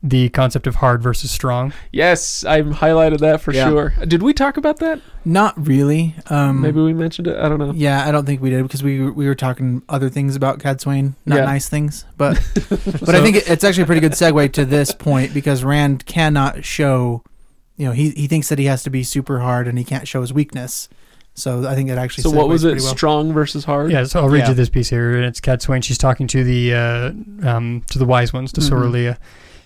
[0.00, 1.72] The concept of hard versus strong.
[1.92, 3.68] yes, I've highlighted that for Yeah.
[3.68, 3.94] sure.
[4.06, 5.00] Did we talk about that?
[5.24, 6.14] Not really.
[6.30, 7.36] Um, Maybe we mentioned it.
[7.36, 7.72] I don't know.
[7.74, 11.14] Yeah, I don't think we did because we we were talking other things about Cadsuane,
[11.26, 11.44] not Yeah.
[11.46, 12.04] nice things.
[12.16, 12.34] But
[12.70, 16.06] but I think it- it's actually a pretty good segue to this point because Rand
[16.06, 17.24] cannot show,
[17.76, 20.06] you know, he he thinks that he has to be super hard and he can't
[20.06, 20.88] show his weakness.
[21.34, 22.22] So I think it actually.
[22.22, 22.78] So what was it?
[22.80, 22.94] well.
[22.94, 23.90] Strong versus hard?
[23.90, 24.48] Yeah, so I'll read Yeah.
[24.50, 25.82] you this piece here, and it's Cadsuane.
[25.82, 27.10] She's talking to the uh,
[27.48, 28.70] um, to the wise ones, to Mhm.
[28.70, 29.16] Sorilea.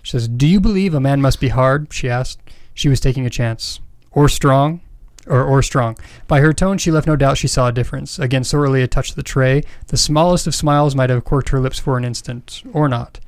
[0.03, 2.41] She says, "Do you believe a man must be hard?" She asked.
[2.75, 4.81] She was taking a chance, or strong,
[5.27, 5.97] or or strong.
[6.27, 8.19] By her tone, she left no doubt she saw a difference.
[8.19, 9.63] Again, Sorilea touched the tray.
[9.89, 13.21] The smallest of smiles might have quirked her lips for an instant, or not.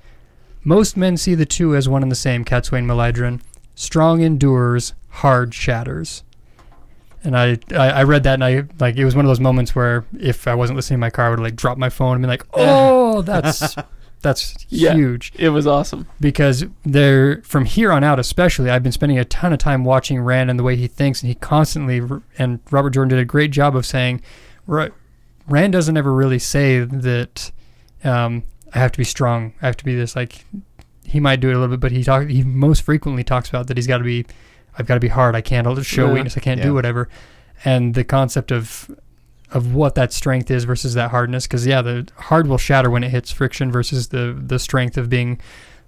[0.65, 2.45] Most men see the two as one and the same.
[2.45, 3.41] Cadsuane Melaidhrin.
[3.75, 6.23] Strong endures, hard shatters.
[7.23, 9.75] And I, I, I read that and I like it was one of those moments
[9.75, 12.23] where if I wasn't listening in my car, I would like drop my phone and
[12.23, 13.75] be like, "Oh, that's
[14.25, 14.95] that's Yeah.
[14.95, 16.07] huge." It was awesome.
[16.21, 20.21] Because there, from here on out, especially, I've been spending a ton of time watching
[20.21, 22.03] Rand and the way he thinks, and he constantly
[22.39, 24.21] and Robert Jordan did a great job of saying,
[24.67, 24.93] "Right,
[25.49, 27.53] Rand doesn't ever really say that
[28.03, 28.43] um,
[28.75, 30.45] I have to be strong, I have to be this." Like
[31.05, 33.69] he might do it a little bit, but he talk he most frequently talks about
[33.69, 34.27] that he's got to be,
[34.79, 35.37] I've got to be hard.
[35.37, 36.15] I can't I'll just show Yeah.
[36.15, 36.37] weakness.
[36.37, 36.65] I can't Yeah.
[36.67, 37.09] do whatever.
[37.65, 38.91] And the concept of
[39.55, 43.05] of what that strength is versus that hardness, because yeah, the hard will shatter when
[43.05, 45.41] it hits friction versus the the strength of being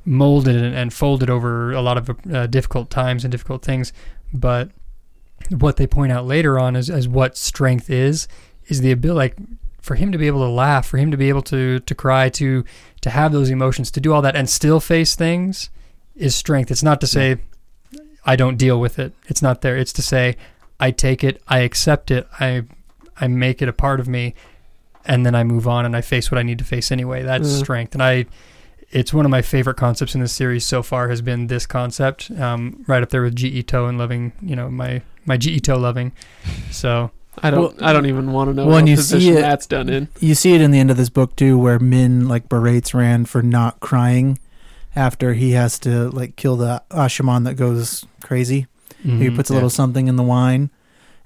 [0.04, 3.92] molded and, and folded over a lot of uh, difficult times and difficult things.
[4.32, 4.70] But
[5.50, 8.28] what they point out later on is as what strength is
[8.68, 9.36] is the ability like
[9.80, 12.28] for him to be able to laugh, for him to be able to to cry,
[12.30, 12.64] to
[13.00, 15.70] to have those emotions, to do all that and still face things
[16.14, 16.70] is strength.
[16.70, 17.38] It's not to say
[18.24, 19.12] I don't deal with it.
[19.26, 19.76] It's not there.
[19.76, 20.36] It's to say
[20.78, 22.64] I take it, I accept it, I
[23.20, 24.34] I make it a part of me
[25.04, 27.22] and then I move on and I face what I need to face anyway.
[27.22, 27.58] That's Mhm.
[27.60, 27.94] strength.
[27.94, 28.26] And I
[28.92, 32.30] it's one of my favorite concepts in this series so far has been this concept,
[32.38, 36.12] um, right up there with ji'e'toh and loving, you know, my my ji'e'toh loving.
[36.70, 37.10] So
[37.42, 37.82] I don't.
[37.82, 40.08] I don't even want to know well, what you position see it- that's done in.
[40.20, 43.28] You see it in the end of this book too, where Min like berates Rand
[43.28, 44.38] for not crying
[44.94, 48.66] after he has to like kill the Asha'man that goes crazy.
[49.02, 49.36] He mhm.
[49.36, 49.56] puts a yeah.
[49.56, 50.70] little something in the wine,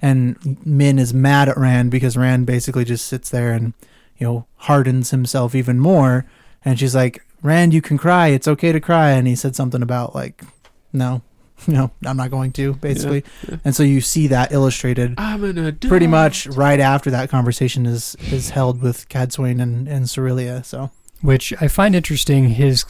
[0.01, 3.73] and Min is mad at Rand because Rand basically just sits there and
[4.17, 6.25] you know hardens himself even more.
[6.63, 8.27] And she's like, "Rand, you can cry.
[8.27, 10.43] It's okay to cry." And he said something about like,
[10.93, 11.21] "No,
[11.67, 13.57] no, I'm not going to." Basically, yeah.
[13.65, 15.89] and so you see that illustrated I'm an adult.
[15.89, 20.65] pretty much right after that conversation is is held with Cadsuane and and Sorilea.
[20.65, 22.49] So which I find interesting.
[22.49, 22.85] His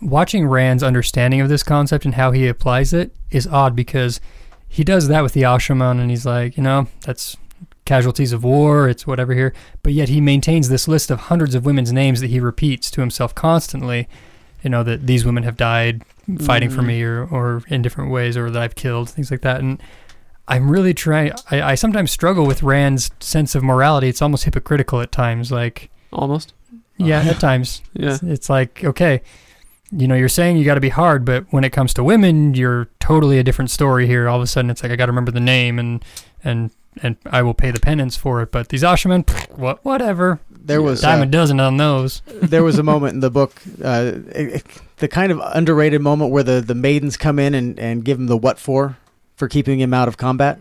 [0.00, 4.20] watching Rand's understanding of this concept and how he applies it is odd because
[4.68, 7.36] he does that with the Asha'man and he's like, you know, that's
[7.84, 9.54] casualties of war, it's whatever here.
[9.82, 13.00] But yet he maintains this list of hundreds of women's names that he repeats to
[13.00, 14.08] himself constantly.
[14.62, 16.02] you know that these women have died
[16.40, 16.86] fighting for Mhm.
[16.86, 19.80] me or or in different ways or that I've killed things like that and
[20.48, 25.00] I'm really trying I, I sometimes struggle with Rand's sense of morality it's almost hypocritical
[25.00, 26.54] at times like Almost.
[26.96, 28.14] yeah at times Yeah.
[28.14, 29.22] it's, it's like okay
[29.90, 32.54] you know you're saying you got to be hard but when it comes to women
[32.54, 34.28] you're totally a different story here.
[34.28, 36.04] All of a sudden it's like I got to remember the name and
[36.44, 36.70] and
[37.02, 38.50] and I will pay the penance for it.
[38.50, 40.40] But these Asha'man what whatever.
[40.50, 42.20] There was dime uh, a dozen on those.
[42.26, 44.66] there was a moment in the book, uh, it- it-
[44.98, 48.26] the kind of underrated moment where the, the maidens come in and, and give him
[48.26, 48.96] the what for,
[49.36, 50.58] for keeping him out of combat.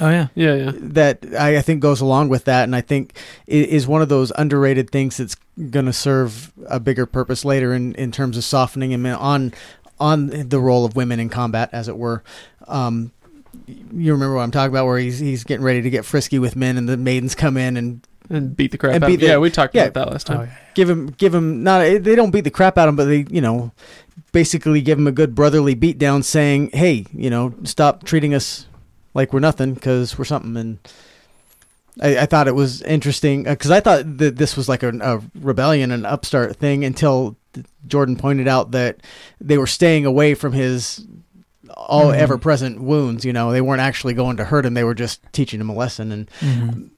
[0.00, 0.28] Oh yeah.
[0.34, 0.72] Yeah, yeah.
[0.74, 3.14] That I, I think goes along with that, and I think
[3.46, 5.36] is one of those underrated things that's
[5.70, 9.52] going to serve a bigger purpose later in, in terms of softening him on
[9.98, 12.22] on the role of women in combat, as it were.
[12.66, 13.12] Um,
[13.66, 16.56] you remember what I'm talking about, where he's he's getting ready to get frisky with
[16.56, 18.00] Min, and the maidens come in and
[18.30, 19.08] And beat the crap And out.
[19.08, 19.84] beat of the- Yeah, we talked yeah.
[19.84, 20.38] about that last time.
[20.38, 20.50] Oh, yeah.
[20.74, 23.26] give him give him not they don't beat the crap out of him but they
[23.28, 23.72] you know
[24.32, 28.66] basically give him a good brotherly beat down, saying hey you know stop treating us
[29.14, 30.78] like we're nothing because we're something and
[32.00, 35.20] I, I thought it was interesting because I thought that this was like a, a
[35.40, 37.36] rebellion an upstart thing until
[37.86, 38.98] Jordan pointed out that
[39.40, 41.04] they were staying away from his
[41.76, 42.16] all Mhm.
[42.16, 45.20] ever present wounds you know they weren't actually going to hurt him they were just
[45.32, 46.90] teaching him a lesson and Mhm.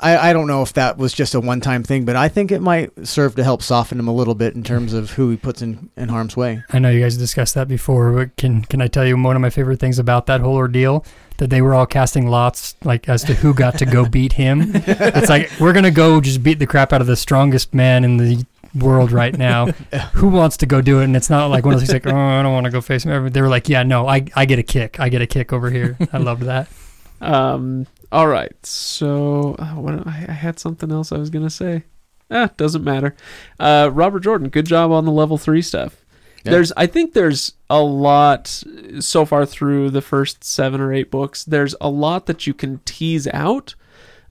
[0.00, 2.52] I, I don't know if that was just a one time thing, but I think
[2.52, 5.36] it might serve to help soften him a little bit in terms of who he
[5.36, 6.62] puts in, in harm's way.
[6.70, 9.42] I know you guys discussed that before, but can can I tell you one of
[9.42, 11.04] my favorite things about that whole ordeal?
[11.38, 14.72] That they were all casting lots, like as to who got to go beat him.
[14.74, 18.18] It's like we're gonna go just beat the crap out of the strongest man in
[18.18, 19.66] the world right now.
[20.12, 21.04] who wants to go do it?
[21.04, 22.80] And it's not like one of those things like, oh, I don't want to go
[22.80, 23.30] face him.
[23.30, 25.00] They were like, yeah, no, I I get a kick.
[25.00, 25.96] I get a kick over here.
[26.12, 26.68] I loved that.
[27.20, 27.88] Um.
[28.10, 28.54] All right.
[28.64, 31.84] So, uh, what I, I had something else I was gonna say.
[32.30, 33.14] Ah, doesn't matter.
[33.58, 36.04] Uh, Robert Jordan, good job on the level three stuff.
[36.44, 36.52] Yeah.
[36.52, 38.62] There's, I think there's a lot
[39.00, 41.44] so far through the first seven or eight books.
[41.44, 43.74] There's a lot that you can tease out,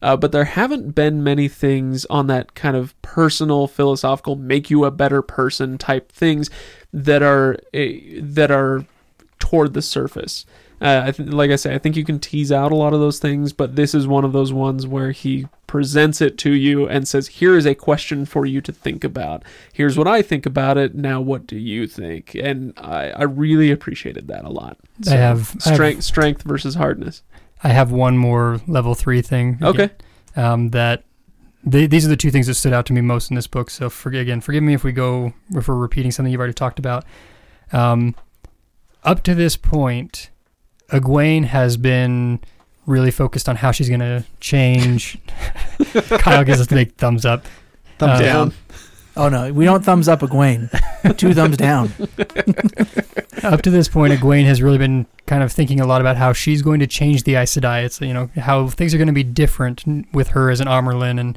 [0.02, 4.86] uh, but there haven't been many things on that kind of personal, philosophical, make you
[4.86, 6.50] a better person type things
[6.94, 8.86] that are eh, that are
[9.40, 10.46] toward the surface.
[10.80, 13.00] Uh, I th- like I say, I think you can tease out a lot of
[13.00, 16.88] those things, but this is one of those ones where he presents it to you
[16.88, 19.44] and says, "Here is a question for you to think about.
[19.74, 20.94] Here's what I think about it.
[20.94, 24.78] Now, what do you think?" And I, I really appreciated that a lot.
[25.08, 27.24] I have I have- strength, strength versus hardness.
[27.63, 29.58] I have one more level three thing.
[29.63, 29.90] Okay.
[30.36, 31.04] Um, that
[31.63, 33.72] they, these are the two things that stood out to me most in this book.
[33.72, 36.78] So for, again, forgive me if we go if we're repeating something you've already talked
[36.78, 37.04] about.
[37.74, 38.13] Um,
[39.04, 40.30] up to this point,
[40.91, 42.39] Egwene has been
[42.86, 45.17] really focused on how she's going to change.
[46.19, 47.45] Kyle gives us the big thumbs up.
[47.97, 48.54] Thumbs Uh, down.
[49.17, 50.69] Oh no, we don't thumbs up Egwene.
[51.17, 51.91] Two thumbs down.
[53.43, 56.34] up to this point, Egwene has really been kind of thinking a lot about how
[56.34, 57.84] she's going to change the Aes Sedai.
[57.84, 61.19] It's you know how things are going to be different with her as an Amyrlin,
[61.19, 61.36] and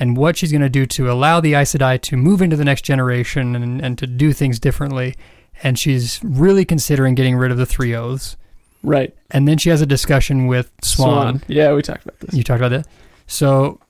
[0.00, 2.64] and what she's going to do to allow the Aes Sedai to move into the
[2.64, 5.14] next generation and and to do things differently.
[5.62, 8.36] And she's really considering getting rid of the three oaths.
[8.82, 9.14] Right.
[9.30, 11.42] And then she has a discussion with Siuan.
[11.48, 12.34] Yeah, we talked about this.
[12.34, 12.86] You talked about that.
[13.26, 13.80] So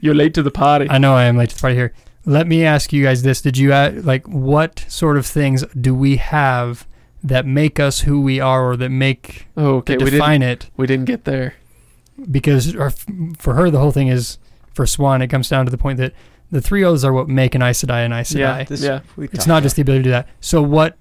[0.00, 0.86] You're late to the party.
[0.90, 1.94] I know I am late to the party here.
[2.26, 5.94] Let me ask you guys this: Did you uh, like what sort of things do
[5.94, 6.86] we have
[7.22, 10.20] that make us who we are, or that make oh, okay, that we didn't.
[10.20, 10.70] define it?
[10.76, 11.54] We didn't get there.
[12.30, 13.06] Because or f-
[13.38, 14.38] for her, the whole thing is
[14.72, 15.22] for Siuan.
[15.22, 16.12] It comes down to the point that
[16.50, 18.38] the three O's are what make an Aes Sedai an Aes Sedai.
[18.38, 18.64] Yeah.
[18.64, 19.00] This- yeah.
[19.18, 20.28] It's not about- just the ability to do that.
[20.40, 20.96] So what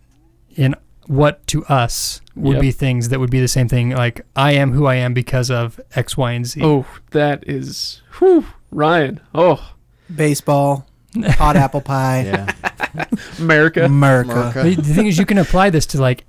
[0.56, 0.76] in
[1.08, 2.62] what to us would Yep.
[2.62, 3.90] be things that would be the same thing?
[3.92, 6.62] Like I am who I am because of X, Y, and Z.
[6.64, 8.02] Oh, that is.
[8.20, 9.20] Whew, Ryan.
[9.36, 9.74] Oh,
[10.14, 10.86] Baseball,
[11.26, 13.06] hot apple pie, yeah.
[13.40, 13.86] America.
[13.86, 14.32] America.
[14.32, 14.64] America.
[14.64, 16.26] The, the thing is, you can apply this to like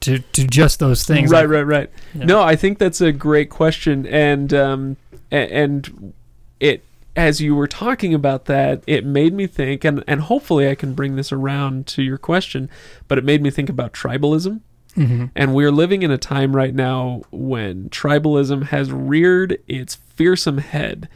[0.00, 1.30] to to just those things.
[1.30, 1.90] Right, like, right, right.
[2.14, 2.24] Yeah.
[2.26, 4.96] No, I think that's a great question, and um,
[5.32, 6.12] a- and
[6.60, 6.84] it
[7.16, 10.94] as you were talking about that, it made me think, and and hopefully I can
[10.94, 12.68] bring this around to your question,
[13.08, 14.60] but it made me think about tribalism.
[14.96, 15.30] Mhm.
[15.34, 21.08] And we're living in a time right now when tribalism has reared its fearsome head.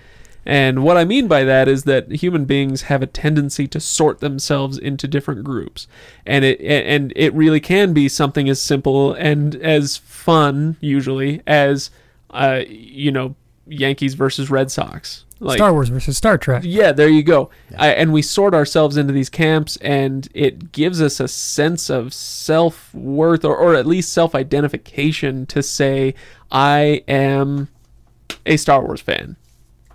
[0.44, 4.20] And what I mean by that is that human beings have a tendency to sort
[4.20, 5.86] themselves into different groups.
[6.24, 11.90] And it and it really can be something as simple and as fun usually as
[12.30, 13.34] uh you know
[13.66, 15.24] Yankees versus Red Sox.
[15.40, 16.62] Like Star Wars versus Star Trek.
[16.66, 17.48] yeah, there you go.
[17.78, 22.12] I, and we sort ourselves into these camps, and it gives us a sense of
[22.12, 26.14] self worth, or, or at least self identification to say,
[26.50, 27.68] I am
[28.46, 29.36] a Star Wars fan.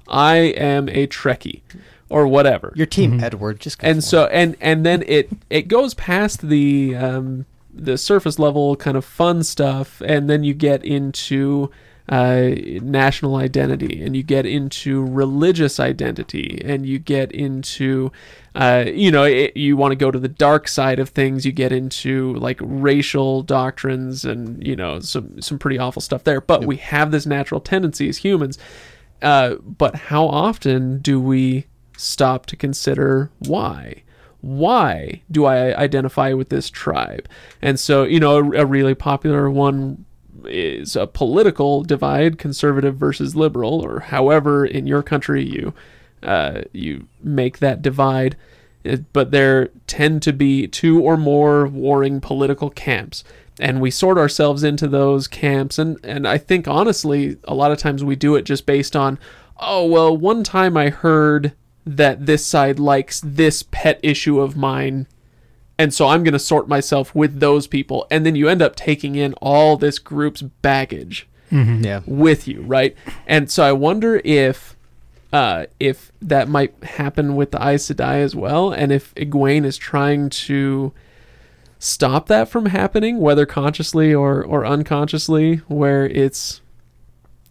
[0.08, 1.62] I am a Trekkie.
[2.10, 2.72] or whatever.
[2.76, 3.24] Your team, Mhm.
[3.24, 4.30] Edward, just and so it.
[4.34, 9.42] and and then it it goes past the um, the surface level kind of fun
[9.44, 11.72] stuff, and then you get into
[12.10, 12.50] uh,
[12.82, 18.12] national identity, and you get into religious identity, and you get into
[18.56, 21.46] uh, you know it, you want to go to the dark side of things.
[21.46, 26.42] You get into like racial doctrines, and you know some some pretty awful stuff there.
[26.42, 26.68] But Yep.
[26.68, 28.58] we have this natural tendency as humans.
[29.22, 34.04] Uh, but how often do we stop to consider why?
[34.42, 37.30] Why do I identify with this tribe?
[37.62, 40.04] And so, you know, a, a really popular one
[40.48, 45.74] is a political divide, conservative versus liberal, or however in your country you
[46.24, 48.36] uh, you make that divide.
[49.14, 53.24] But there tend to be two or more warring political camps
[53.60, 57.78] and we sort ourselves into those camps and and I think honestly a lot of
[57.78, 59.20] times we do it just based on
[59.60, 61.54] oh well one time I heard
[61.86, 65.08] that this side likes this pet issue of mine
[65.80, 68.76] and so I'm going to sort myself with those people and then you end up
[68.76, 71.84] taking in all this group's baggage Mhm.
[71.86, 72.96] yeah, with you, right?
[73.28, 74.76] And so I wonder if
[75.32, 79.78] uh, if that might happen with the Aes Sedai as well, and if Egwene is
[79.78, 80.94] trying to
[81.80, 86.62] stop that from happening, whether consciously or or unconsciously, where it's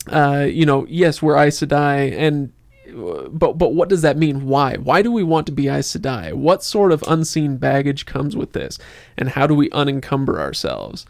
[0.08, 2.52] uh, you know, yes, we're Aes Sedai, and
[2.92, 4.46] but but what does that mean?
[4.46, 4.76] Why?
[4.76, 6.32] Why do we want to be Aes Sedai?
[6.32, 8.78] What sort of unseen baggage comes with this,
[9.16, 11.06] and how do we unencumber ourselves?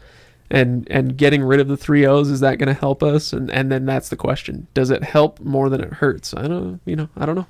[0.53, 3.33] and and getting rid of the three O's is that going to help us?
[3.33, 6.33] And and then that's the question: Does it help more than it hurts?
[6.33, 7.47] I don't, you know, I don't know.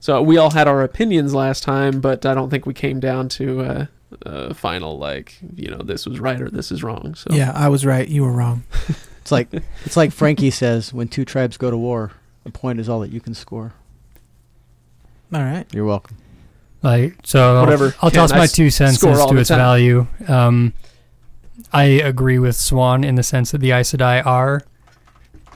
[0.00, 3.28] So we all had our opinions last time, but I don't think we came down
[3.30, 3.88] to
[4.24, 7.14] a, final like, you know, this was right or this is wrong.
[7.14, 8.06] So Yeah, I was right.
[8.08, 8.64] You were wrong.
[9.20, 9.48] it's like
[9.84, 12.12] it's like Frankie says when two tribes go to war,
[12.48, 13.74] a point is all that you can score.
[15.32, 15.66] All right.
[15.72, 16.16] You're welcome.
[16.82, 17.86] Like so, Whatever.
[18.00, 19.58] I'll, I'll toss my s- two cents score as to its time.
[19.58, 20.06] value.
[20.26, 20.72] Um,
[21.72, 24.62] I agree with Siuan in the sense that the Aes Sedai are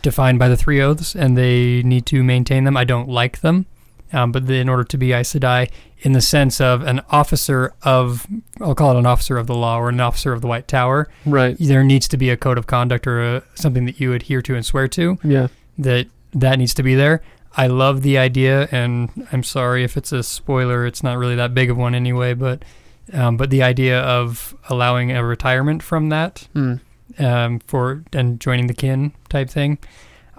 [0.03, 2.77] defined by the three oaths, and they need to maintain them.
[2.77, 3.67] I don't like them,
[4.13, 7.73] um, but the, in order to be Aes Sedai, in the sense of an officer
[7.83, 8.27] of,
[8.61, 11.09] I'll call it an officer of the law or an officer of the White Tower,
[11.25, 14.43] right, there needs to be a code of conduct or a, something that you adhere
[14.43, 15.47] to and swear to yeah,
[15.79, 17.23] that that needs to be there.
[17.57, 20.87] I love the idea, and I'm sorry if it's a spoiler.
[20.87, 22.65] It's not really that big of one anyway, but
[23.13, 26.75] um, but the idea of allowing a retirement from that Hmm.
[27.19, 29.79] um, for and joining the kin type thing.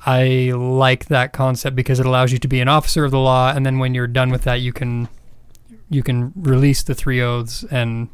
[0.05, 3.53] I like that concept because it allows you to be an officer of the law,
[3.55, 5.07] and then when you're done with that, you can
[5.89, 8.09] you can release the three oaths and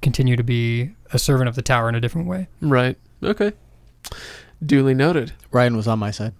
[0.00, 2.48] continue to be a servant of the tower in a different way.
[2.62, 3.52] right, okay,
[4.64, 5.32] duly noted.
[5.52, 6.32] Ryan was on my side.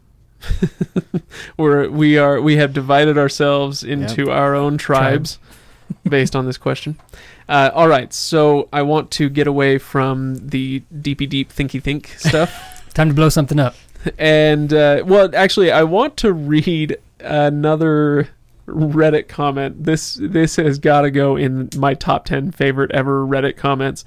[1.57, 5.38] We're we are we have divided ourselves into our own tribes
[6.09, 6.98] based on this question.
[7.48, 12.09] Uh, all right, so I want to get away from the deepy deep thinky think
[12.16, 13.74] stuff, Time to blow something up.
[14.18, 18.29] and uh, well, actually, I want to read another
[18.66, 19.85] Reddit comment.
[19.85, 24.05] This this has got to go in my top ten favorite ever Reddit comments,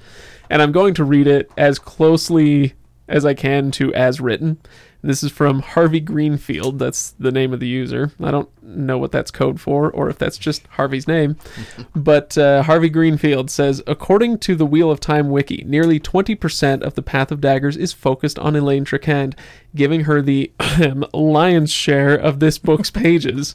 [0.50, 2.74] and I'm going to read it as closely
[3.08, 4.58] as I can to as written.
[5.04, 6.78] This is from Harvey Greenfield.
[6.78, 8.12] That's the name of the user.
[8.22, 11.36] I don't know what that's code for or if that's just Harvey's name.
[11.94, 16.94] but uh, Harvey Greenfield says According to the Wheel of Time wiki, nearly 20% of
[16.94, 19.34] the Path of Daggers is focused on Elayne Trakand,
[19.76, 20.50] giving her the
[21.12, 23.54] lion's share of this book's pages.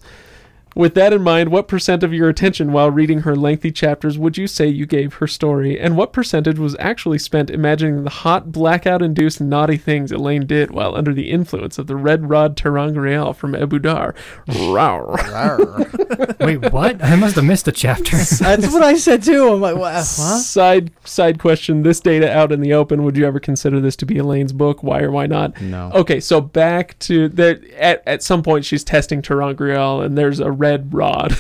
[0.80, 4.38] With that in mind, what percent of your attention while reading her lengthy chapters would
[4.38, 8.54] you say you gave her story, and what percentage was actually spent imagining the hot,
[8.54, 13.36] blackout induced naughty things Elayne did while under the influence of the red rod ter'angreal
[13.36, 14.15] from Ebu Dar?
[14.48, 16.39] Rawr.
[16.46, 17.04] Wait, what?
[17.04, 18.15] I must have missed a chapter.
[18.39, 19.52] That's what I said too.
[19.52, 19.96] I'm like, what?
[19.96, 20.04] Huh?
[20.04, 23.04] Side side question: This data out in the open.
[23.04, 24.82] Would you ever consider this to be Elayne's book?
[24.82, 25.60] Why or why not?
[25.60, 25.92] No.
[25.94, 27.65] Okay, so back to that.
[27.72, 31.38] at at some point she's testing ter'angreal and there's a red rod.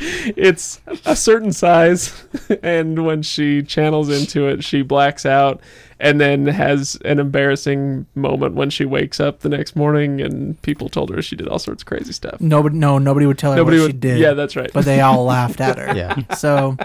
[0.00, 2.24] It's a certain size
[2.62, 5.60] and when she channels into it she blacks out
[6.00, 10.88] and then has an embarrassing moment when she wakes up the next morning and people
[10.88, 12.40] told her she did all sorts of crazy stuff.
[12.40, 14.18] Nobody, no, nobody would tell her Nobody what would she did.
[14.18, 14.70] Yeah, that's right.
[14.72, 15.92] but they all laughed at her.
[15.96, 16.16] Yeah.
[16.34, 16.76] So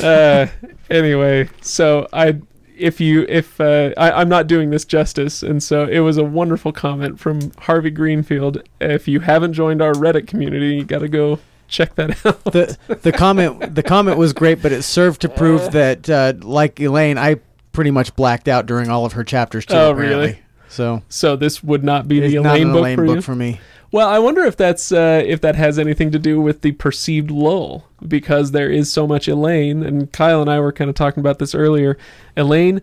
[0.00, 0.46] uh,
[0.88, 2.40] anyway, so I,
[2.80, 6.24] if you, if uh, I, I'm not doing this justice, and so it was a
[6.24, 8.62] wonderful comment from Harvey Greenfield.
[8.80, 12.44] If you haven't joined our Reddit community, you got to go check that out.
[12.44, 16.76] the the comment the comment was great, but it served to prove that, uh, like
[16.76, 17.36] Elayne, I
[17.72, 19.74] pretty much blacked out during all of her chapters too.
[19.74, 20.16] Oh, apparently.
[20.26, 20.38] really?
[20.70, 23.60] So So this would not be the Elayne book Elayne for book for me.
[23.92, 27.30] Well, I wonder if that's uh, if that has anything to do with the perceived
[27.30, 31.20] lull, because there is so much Elayne, and Kyle and I were kind of talking
[31.20, 31.98] about this earlier.
[32.36, 32.82] Elayne,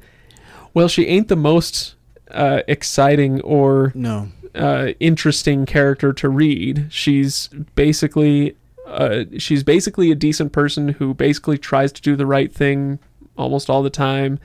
[0.74, 1.96] well, she ain't the most
[2.32, 4.28] uh, exciting or No.
[4.54, 6.88] uh, interesting character to read.
[6.90, 12.52] She's basically uh, she's basically a decent person who basically tries to do the right
[12.54, 13.00] thing
[13.38, 14.40] almost all the time,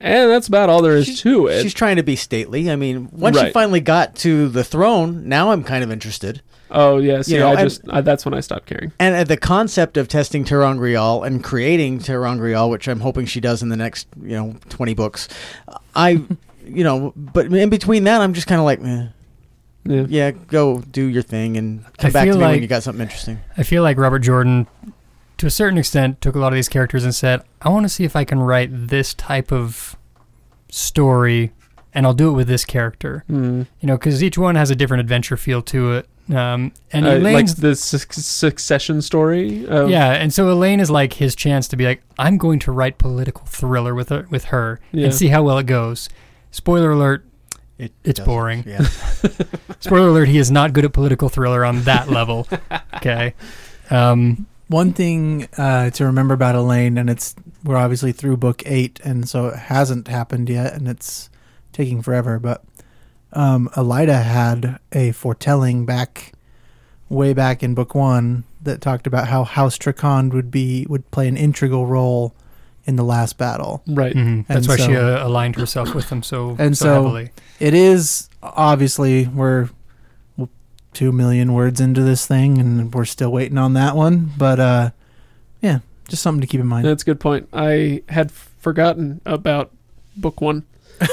[0.00, 1.62] and that's about all there is She's- to it.
[1.62, 2.70] She's trying to be stately.
[2.70, 6.42] I mean, once she finally got to the throne, now I'm kind of interested.
[6.70, 8.92] oh yeah, see, You know, I just I, that's when I stopped caring.
[8.98, 13.62] And uh, the concept of testing ter'angreal and creating ter'angreal, which I'm hoping she does
[13.62, 15.28] in the next, you know, 20 books,
[15.94, 16.10] I,
[16.66, 19.06] you know, but in between that, I'm just kind of like, eh,
[19.84, 20.06] Yeah.
[20.08, 22.82] yeah, go do your thing and come I back to feel me when you got
[22.82, 23.38] something interesting.
[23.56, 24.66] I feel like Robert Jordan,
[25.38, 27.88] to a certain extent, took a lot of these characters and said, I want to
[27.88, 29.96] see if I can write this type of
[30.70, 31.52] story
[31.94, 33.24] and I'll do it with this character.
[33.26, 33.62] Hmm.
[33.80, 36.08] You know, because each one has a different adventure feel to it.
[36.34, 39.64] Um, and Uh, like Elayne's the su- succession story.
[39.66, 42.72] Of, Yeah, and so Elayne is like his chance to be like, I'm going to
[42.72, 45.06] write political thriller with her, with her Yeah.
[45.06, 46.08] and see how well it goes.
[46.50, 47.24] Spoiler alert:
[47.78, 48.64] It It's doesn't- boring.
[48.66, 48.82] Yeah.
[49.80, 52.46] Spoiler alert: He is not good at political thriller on that level.
[52.96, 53.34] Okay.
[53.90, 59.00] Um, One thing uh, to remember about Elayne, and it's we're obviously through book eight,
[59.04, 61.30] and so it hasn't happened yet, and it's
[61.72, 62.38] taking forever.
[62.40, 62.64] But
[63.32, 66.32] um, Elaida had a foretelling back,
[67.08, 71.28] way back in book one, that talked about how House Trakand would be would play
[71.28, 72.34] an integral role
[72.86, 73.82] in the last battle.
[73.86, 74.14] Right.
[74.14, 74.52] Mm-hmm.
[74.52, 77.30] That's And why she uh, aligned herself with them so And so, so- heavily.
[77.60, 79.70] It is obviously we're well,
[80.96, 84.32] two million words into this thing, and we're still waiting on that one.
[84.38, 84.90] But uh,
[85.60, 86.86] yeah, just something to keep in mind.
[86.86, 87.48] That's a good point.
[87.52, 89.70] I had forgotten about
[90.16, 90.64] book one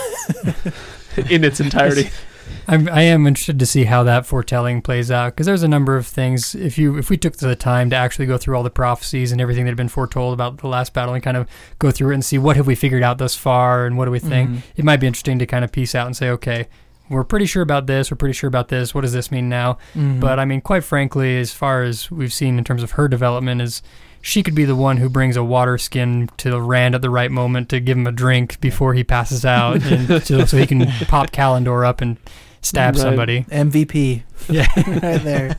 [1.30, 2.10] in its entirety.
[2.68, 5.98] I'm, I am interested to see how that foretelling plays out because there's a number
[5.98, 6.56] of things.
[6.56, 9.42] If you if we took the time to actually go through all the prophecies and
[9.42, 11.48] everything that had been foretold about the last battle and kind of
[11.80, 14.12] go through it and see what have we figured out thus far and what do
[14.12, 14.62] we think, Mhm.
[14.78, 16.68] it might be interesting to kind of piece out and say, okay,
[17.10, 18.94] we're pretty sure about this, we're pretty sure about this.
[18.96, 19.78] What does this mean now?
[19.96, 20.20] Mhm.
[20.20, 23.62] But I mean, quite frankly, as far as we've seen in terms of her development,
[23.62, 23.82] is
[24.22, 27.30] she could be the one who brings a water skin to Rand at the right
[27.30, 30.88] moment to give him a drink before he passes out, and so, so he can
[31.08, 32.16] pop Callandor up and
[32.62, 33.02] stab Right.
[33.02, 33.46] somebody.
[33.52, 34.24] MVP.
[34.50, 34.66] Yeah.
[34.78, 35.58] right there.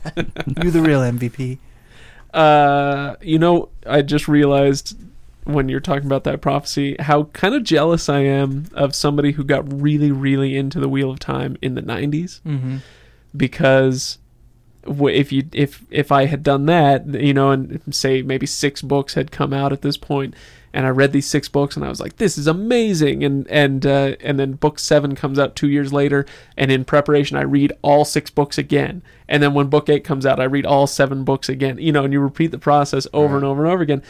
[0.63, 1.59] You're the real MVP.
[2.33, 4.97] Uh, you know, I just realized
[5.45, 9.43] when you're talking about that prophecy how kind of jealous I am of somebody who
[9.43, 12.77] got really, really into the Wheel of Time in the '90s Mm-hmm.
[13.35, 14.17] because
[14.87, 19.15] if you if if I had done that, you know, and say maybe six books
[19.15, 20.35] had come out at this point,
[20.73, 23.85] and I read these six books and I was like, this is amazing, and and
[23.85, 26.25] uh, and then book seven comes out two years later,
[26.55, 30.25] and in preparation I read all six books again, and then when book eight comes
[30.25, 33.35] out I read all seven books again, you know, and you repeat the process over
[33.35, 34.03] and over and over again.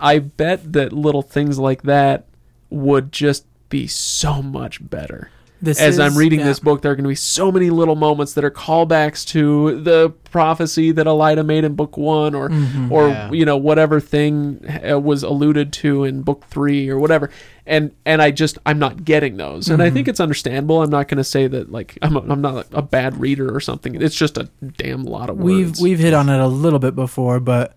[0.00, 2.26] I bet that little things like that
[2.70, 5.30] would just be so much better
[5.62, 6.46] This as I'm reading yeah.
[6.46, 9.80] this book, there are going to be so many little moments that are callbacks to
[9.80, 12.90] the prophecy that Elaida made in book one, or Mhm.
[12.90, 13.30] or Yeah.
[13.32, 17.30] you know whatever thing uh, was alluded to in book three or whatever.
[17.66, 19.94] And and I just I'm not getting those, and I Mhm.
[19.94, 20.82] think it's understandable.
[20.82, 23.60] I'm not going to say that like I'm a, I'm not a bad reader or
[23.60, 23.94] something.
[24.00, 25.46] It's just a damn lot of words.
[25.46, 27.74] we've we've hit on it a little bit before, but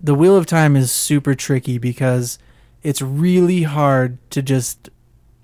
[0.00, 2.38] the Wheel of Time is super tricky because
[2.82, 4.90] it's really hard to just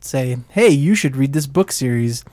[0.00, 2.24] say, "Hey, you should read this book series,"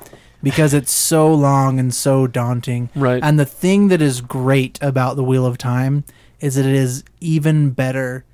[0.44, 2.90] because it's so long and so daunting.
[2.96, 3.24] right.
[3.24, 6.04] And the thing that is great about the Wheel of Time
[6.40, 8.26] is that it is even better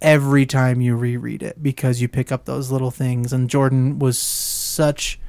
[0.00, 3.32] every time you reread it because you pick up those little things.
[3.32, 5.20] And Jordan was such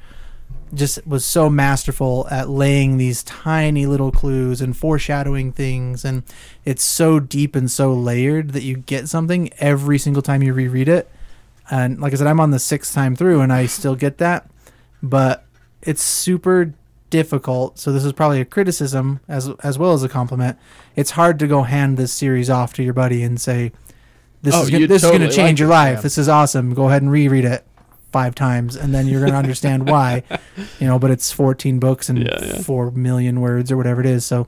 [0.74, 6.04] just was so masterful at laying these tiny little clues and foreshadowing things.
[6.04, 6.22] And
[6.64, 10.88] it's so deep and so layered that you get something every single time you reread
[10.88, 11.10] it.
[11.70, 14.50] And like i said i'm on the sixth time through and i still get that.
[15.02, 15.44] But
[15.82, 16.72] it's super
[17.10, 17.78] difficult.
[17.78, 20.58] So this is probably a criticism as as well as a compliment.
[20.96, 23.72] It's hard to go hand this series off to your buddy and say
[24.42, 25.96] this Oh, is gonna, you this is going totally to change like your it, life.
[25.98, 26.00] yeah.
[26.02, 26.72] this is awesome.
[26.74, 27.64] Go ahead and reread it
[28.12, 30.22] five times and then you're going to understand why
[30.78, 32.58] you know but it's 14 books and Yeah, yeah.
[32.62, 34.46] 4 million words or whatever it is so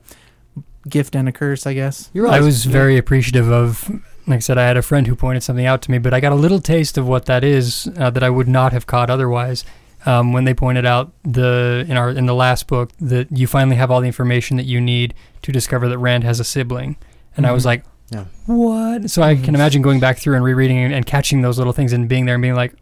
[0.87, 2.41] gift and a curse i guess You're I right.
[2.43, 3.89] was very appreciative of,
[4.27, 6.19] like I said, I had a friend who pointed something out to me, but I
[6.19, 9.09] got a little taste of what that is uh, that I would not have caught
[9.11, 9.63] otherwise.
[10.07, 13.75] Um, when they pointed out the in our in the last book that you finally
[13.75, 15.13] have all the information that you need
[15.43, 16.95] to discover that Rand has a sibling,
[17.37, 17.65] and I was Mhm.
[17.67, 18.25] like, Yeah.
[18.47, 19.55] "What?" So I can Mhm.
[19.59, 22.33] imagine going back through and rereading and, and catching those little things and being there
[22.35, 22.73] and being like,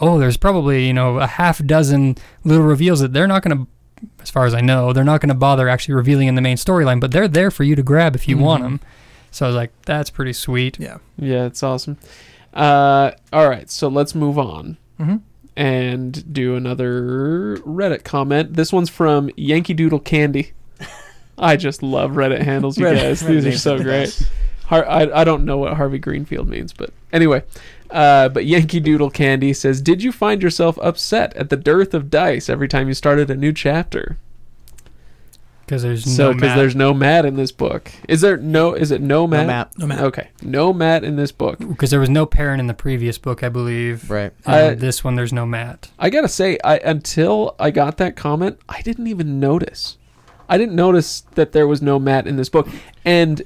[0.00, 3.66] oh, there's probably you know a half dozen little reveals that they're not going to,
[4.22, 6.56] as far as I know, they're not going to bother actually revealing in the main
[6.56, 8.66] storyline, but they're there for you to grab if you want Mhm.
[8.66, 8.80] them.
[9.30, 10.78] So I was like, that's pretty sweet.
[10.80, 10.98] Yeah.
[11.18, 11.98] Yeah, it's awesome.
[12.54, 15.16] Uh, all right, so let's move on Mm-hmm.
[15.56, 18.54] and do another Reddit comment.
[18.54, 20.52] This one's from Yankee Doodle Candy.
[21.38, 23.22] I just love Reddit handles, you Reddit- guys.
[23.22, 24.22] Reddit These are so great.
[24.66, 27.42] Har- I, I don't know what Harvey Greenfield means, but anyway.
[27.90, 32.10] Uh, but Yankee Doodle Candy says, "Did you find yourself upset at the dearth of
[32.10, 34.18] dice every time you started a new chapter?"
[35.64, 36.56] Because there's So, no because Mat.
[36.58, 37.90] there's no Mat in this book.
[38.08, 38.72] Is there no?
[38.74, 39.72] Is it no No Mat?
[39.76, 40.00] No Mat.
[40.00, 41.58] Okay, no Mat in this book.
[41.58, 44.08] because there was no Perrin in the previous book, I believe.
[44.08, 44.32] Right.
[44.46, 45.90] And I- this one, there's no Mat.
[45.98, 49.96] I gotta say, I until I got that comment, I didn't even notice.
[50.48, 52.68] I didn't notice that there was no Mat in this book,
[53.04, 53.42] and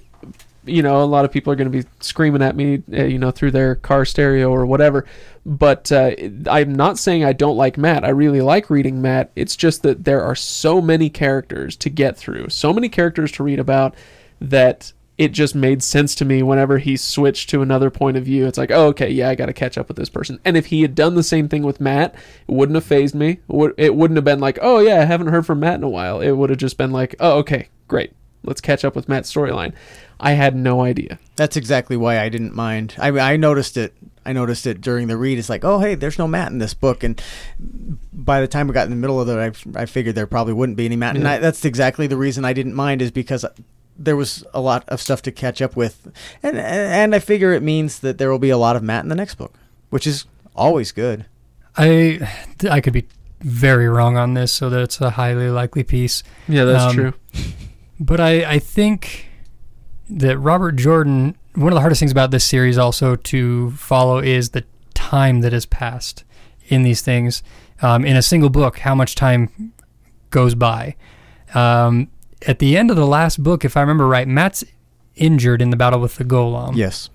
[0.65, 3.19] you know, a lot of people are going to be screaming at me, uh, you
[3.19, 5.07] know, through their car stereo or whatever.
[5.47, 6.13] But uh,
[6.51, 8.05] I'm not saying I don't like Mat.
[8.05, 9.31] I really like reading Mat.
[9.35, 13.43] It's just that there are so many characters to get through, so many characters to
[13.43, 13.95] read about
[14.41, 18.47] that it just made sense to me whenever he switched to another point of view.
[18.47, 20.41] It's like, oh, okay, yeah, I got to catch up with this person.
[20.47, 22.15] And if he had done the same thing with Mat,
[22.49, 23.41] it wouldn't have phased me.
[23.77, 26.23] It wouldn't have been like, oh, yeah, I haven't heard from Mat in a while.
[26.23, 28.15] It would have just been like, oh, okay, great.
[28.45, 29.75] Let's catch up with Mat's storyline.
[30.21, 31.19] I had no idea.
[31.37, 32.95] That's exactly why I didn't mind.
[32.99, 33.95] I I noticed it.
[34.25, 35.39] I noticed it during the read.
[35.39, 37.21] It's like, oh hey, there's no Mat in this book, and
[38.13, 40.53] by the time we got in the middle of it, I, I figured there probably
[40.53, 41.15] wouldn't be any Mat.
[41.17, 41.33] And Yeah.
[41.33, 43.45] I, that's exactly the reason I didn't mind is because
[43.99, 46.13] there was a lot of stuff to catch up with,
[46.43, 49.09] and and I figure it means that there will be a lot of Mat in
[49.09, 49.55] the next book,
[49.89, 51.25] which is always good.
[51.79, 52.29] I
[52.71, 53.07] I could be
[53.41, 56.23] very wrong on this, so that's a highly likely piece.
[56.47, 57.15] Yeah, that's Um, true.
[57.99, 59.27] But I, I think
[60.11, 64.51] that Robert Jordan, one of the hardest things about this series also to follow is
[64.51, 66.25] the time that has passed
[66.69, 67.43] in these things.
[67.83, 69.73] Um, in a single book, how much time
[70.31, 70.97] goes by.
[71.55, 72.09] Um,
[72.47, 74.65] at the end of the last book, if I remember right, Mat's
[75.17, 76.77] injured in the battle with the gholam.
[76.77, 77.11] Yes.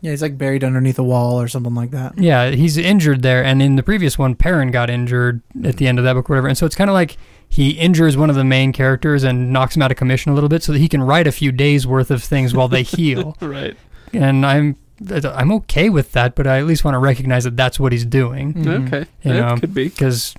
[0.00, 2.18] Yeah, he's like buried underneath a wall or something like that.
[2.18, 5.98] Yeah, he's injured there, and in the previous one, Perrin got injured at the end
[5.98, 6.48] of that book, or whatever.
[6.48, 7.16] And so it's kind of like
[7.54, 10.48] he injures one of the main characters and knocks him out of commission a little
[10.48, 13.36] bit, so that he can write a few days worth of things while they heal.
[13.40, 13.76] Right.
[14.12, 14.76] And I'm
[15.24, 18.04] I'm okay with that, but I at least want to recognize that that's what he's
[18.04, 18.86] doing, Mhm.
[18.86, 19.06] Okay.
[19.22, 19.84] You that know, could be.
[19.88, 20.34] because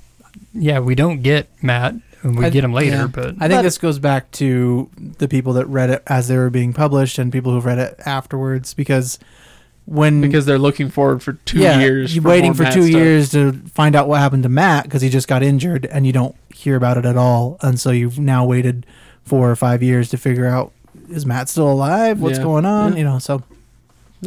[0.54, 1.94] yeah, we don't get Mat,
[2.24, 3.08] and we I- get him later, yeah.
[3.08, 4.90] but I think But- this goes back to
[5.20, 8.00] the people that read it as they were being published and people who've read it
[8.06, 9.20] afterwards because
[9.86, 12.16] when Because they're looking forward for two yeah, years.
[12.16, 12.92] you're for waiting for Mat two stuff.
[13.00, 16.12] years to find out what happened to Mat because he just got injured and you
[16.14, 18.86] don't hear about it at all and so you've now waited
[19.24, 20.72] four or five years to figure out
[21.10, 22.44] is Mat still alive what's Yeah.
[22.44, 22.98] going on Yeah.
[23.00, 23.44] you know so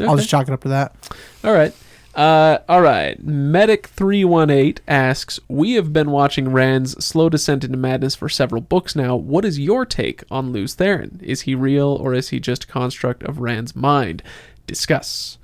[0.07, 0.95] I'll just chalk it up to that
[1.43, 1.75] All right.
[2.15, 3.25] Uh, all right.
[3.25, 9.15] Medic318 asks We have been watching Rand's slow descent into madness for several books now.
[9.15, 11.23] What is your take on Lews Therin?
[11.23, 14.23] Is he real or is he just a construct of Rand's mind?
[14.67, 15.39] Discuss.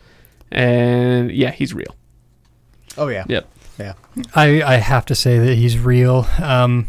[0.51, 1.95] And yeah, he's real.
[2.99, 3.25] Oh yeah.
[3.29, 3.49] Yep.
[3.79, 3.95] Yeah.
[4.35, 6.27] I, I have to say that he's real.
[6.41, 6.87] Um,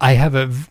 [0.00, 0.46] I have a.
[0.46, 0.68] v-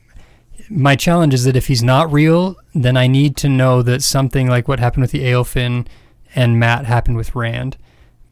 [0.70, 4.48] My challenge is that if he's not real, then I need to know that something
[4.48, 5.88] like what happened with the Aelfinn
[6.36, 7.78] and Mat happened with Rand,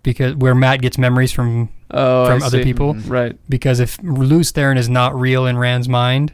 [0.03, 2.63] because where Mat gets memories from Oh, from I other see.
[2.63, 2.95] people.
[2.95, 3.09] Mhm.
[3.09, 3.37] Right.
[3.47, 6.33] Because if Lews Therin is not real in Rand's mind,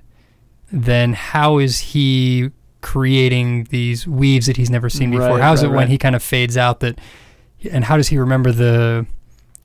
[0.71, 5.27] then how is he creating these weaves that he's never seen before?
[5.31, 5.89] Right, How is right, it when right.
[5.89, 6.97] he kind of fades out that,
[7.69, 9.05] and how does he remember the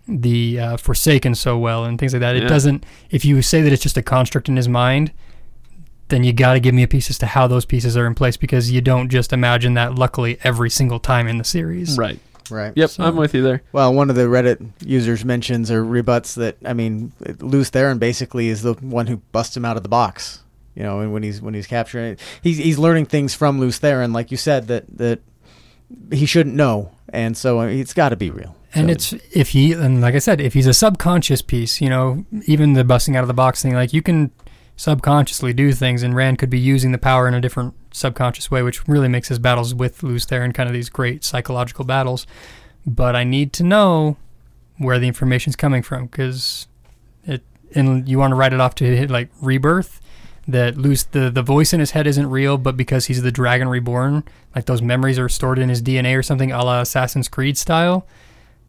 [0.08, 2.36] the uh, Forsaken so well and things like that?
[2.36, 2.48] It Yeah.
[2.48, 2.84] doesn't.
[3.10, 5.12] If you say that it's just a construct in his mind,
[6.08, 8.14] then you got to give me a piece as to how those pieces are in
[8.14, 9.94] place because you don't just imagine that.
[9.96, 11.98] Luckily, every single time in the series.
[11.98, 12.20] Right.
[12.48, 12.72] Right.
[12.76, 12.90] Yep.
[12.90, 13.62] So- I'm with you there.
[13.72, 18.48] Well, one of the Reddit users mentions or rebuts that I mean, Lews Therin basically
[18.48, 20.40] is the one who busts him out of the box.
[20.76, 23.80] You know, and when he's when he's capturing it, he's he's learning things from Lews
[23.80, 25.20] Therin, like you said that that
[26.12, 28.54] he shouldn't know, and so I mean, it's got to be real.
[28.76, 31.88] And So- it's if he and like I said, if he's a subconscious piece, you
[31.88, 34.30] know, even the busting out of the box thing, like you can
[34.76, 38.62] subconsciously do things, and Rand could be using the power in a different subconscious way,
[38.62, 42.26] which really makes his battles with Lews Therin kind of these great psychological battles.
[42.86, 44.16] But I need to know
[44.78, 46.66] where the information's coming from because
[47.24, 47.42] it
[47.74, 50.00] and you want to write it off to hit like rebirth
[50.46, 53.68] that Lews the the voice in his head isn't real, but because he's the dragon
[53.68, 54.22] reborn,
[54.54, 58.06] like those memories are stored in his DNA or something, a la Assassin's Creed style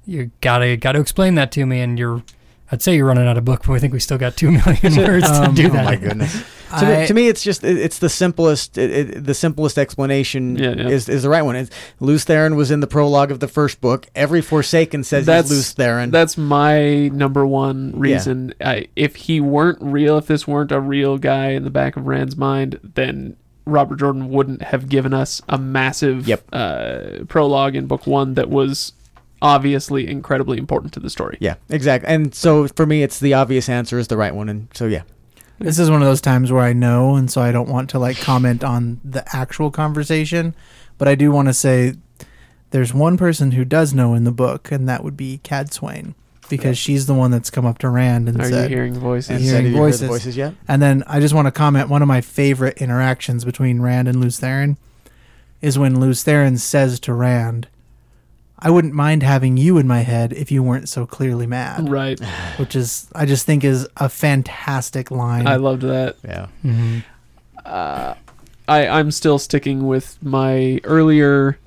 [0.08, 2.24] you gotta gotta explain that to me and you're
[2.72, 4.95] I'd say you're running out of book, but I think we still got two million
[4.97, 5.82] words Um, to do oh that.
[5.84, 6.34] Oh my goodness.
[6.70, 8.78] to, I- me, to me, it's just it, it's the simplest.
[8.78, 10.89] It, it, the simplest explanation Yeah, yeah.
[10.89, 11.55] is is the right one.
[11.55, 14.08] It's, Lews Therin was in the prologue of the first book.
[14.16, 16.12] Every Forsaken says That's- he's Lews Therin.
[16.12, 18.53] That's my number one reason.
[18.60, 22.05] I, if he weren't real, if this weren't a real guy in the back of
[22.05, 26.43] Rand's mind, then Robert Jordan wouldn't have given us a massive Yep.
[26.53, 28.91] uh, prologue in book one that was
[29.42, 31.38] obviously incredibly important to the story.
[31.40, 32.10] yeah, exactly.
[32.14, 34.50] And so for me, it's the obvious answer is the right one.
[34.50, 35.04] And so yeah,
[35.60, 38.00] This is one of those times where I know, and so I don't want to
[38.00, 40.56] like comment on the actual conversation,
[40.98, 41.96] but I do want to say
[42.72, 46.16] there's one person who does know in the book, and that would be Cadsuane,
[46.50, 49.30] because she's the one that's come up to Rand and Are said, you hearing voices?
[49.30, 50.02] and Hearing said, have you voices.
[50.02, 50.54] the voices yet?
[50.68, 54.20] And then I just want to comment one of my favorite interactions between Rand and
[54.20, 54.78] Lews Therin
[55.62, 57.68] is when Lews Therin says to Rand,
[58.60, 61.89] I wouldn't mind having you in my head if you weren't so clearly mad.
[61.89, 62.20] Right.
[62.58, 65.45] Which is I just think is a fantastic line.
[65.47, 66.16] I loved that.
[66.24, 66.47] Yeah.
[66.66, 67.03] Mhm.
[67.66, 68.14] uh,
[68.68, 71.58] I, I'm still sticking with my earlier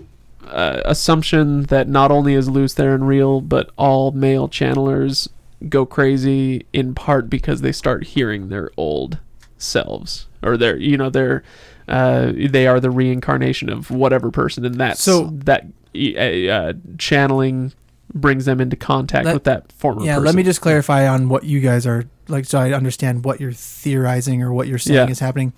[0.47, 5.29] uh, assumption that not only is Lews Therin real, but all male channelers
[5.69, 9.19] go crazy in part because they start hearing their old
[9.59, 11.43] selves or their, you know, their,
[11.89, 17.73] uh, they are the reincarnation of whatever person, and that's So- that uh, uh, channeling
[18.13, 20.25] brings them into contact Let- with that former yeah, person.
[20.25, 23.53] let me just clarify on what you guys are like so I understand what you're
[23.53, 25.13] theorizing or what you're saying Yeah.
[25.13, 25.53] is happening.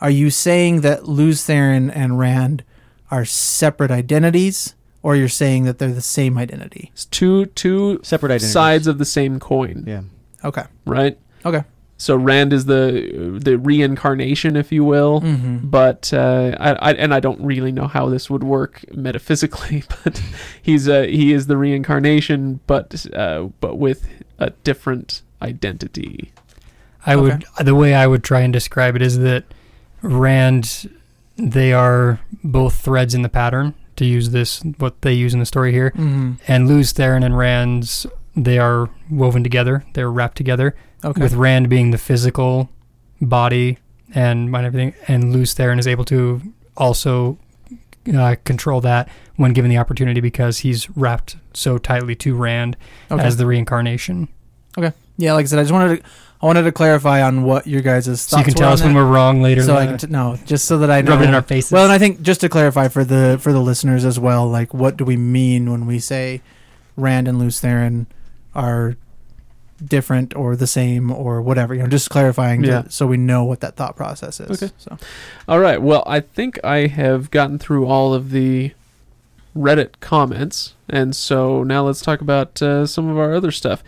[0.00, 2.64] Are you saying that Lews Therin and Rand
[3.10, 4.74] are separate identities?
[5.02, 6.90] Or you're saying that they're the same identity?
[6.94, 8.52] It's two two Separate identities.
[8.52, 10.00] sides of the same coin, Yeah.
[10.42, 10.62] Okay.
[10.86, 11.18] right?
[11.44, 11.62] Okay.
[11.96, 15.20] So Rand is the the reincarnation, if you will.
[15.20, 15.68] Mm-hmm.
[15.68, 20.20] But uh, I, I and I don't really know how this would work metaphysically, but
[20.60, 26.32] he's uh, he is the reincarnation, but uh, but with a different identity.
[27.06, 29.44] I would the way I would try and describe it is that
[30.02, 30.90] Rand
[31.36, 35.46] they are both threads in the pattern to use this what they use in the
[35.46, 35.90] story here.
[35.90, 36.32] Mm-hmm.
[36.48, 38.06] And Lews Therin and Rand's
[38.36, 39.84] they are woven together.
[39.94, 40.74] They're wrapped together.
[41.04, 41.20] Okay.
[41.20, 42.70] With Rand being the physical
[43.20, 43.78] body
[44.14, 46.40] and mind everything, and Lews and is able to
[46.76, 47.38] also
[48.12, 52.76] uh, control that when given the opportunity because he's wrapped so tightly to Rand
[53.10, 53.22] okay.
[53.22, 54.28] as the reincarnation.
[54.78, 54.92] Okay.
[55.16, 56.08] Yeah, like I said, I just wanted to
[56.42, 58.94] I wanted to clarify on what your guys' thoughts So you can tell us when
[58.94, 59.62] we're wrong later.
[59.62, 61.12] so I can t- no, just so that I know.
[61.12, 61.72] rub it in our faces.
[61.72, 64.74] Well, and I think just to clarify for the for the listeners as well, like
[64.74, 66.42] what do we mean when we say
[66.96, 68.06] Rand and Lews Therin
[68.54, 68.96] are
[69.84, 71.74] different or the same or whatever?
[71.74, 74.62] You know, just clarifying to- so we know what that thought process is.
[74.62, 74.72] Okay.
[74.78, 74.96] So
[75.48, 75.80] All right.
[75.82, 78.72] Well, I think I have gotten through all of the
[79.56, 83.84] Reddit comments, and so now let's talk about uh, some of our other stuff.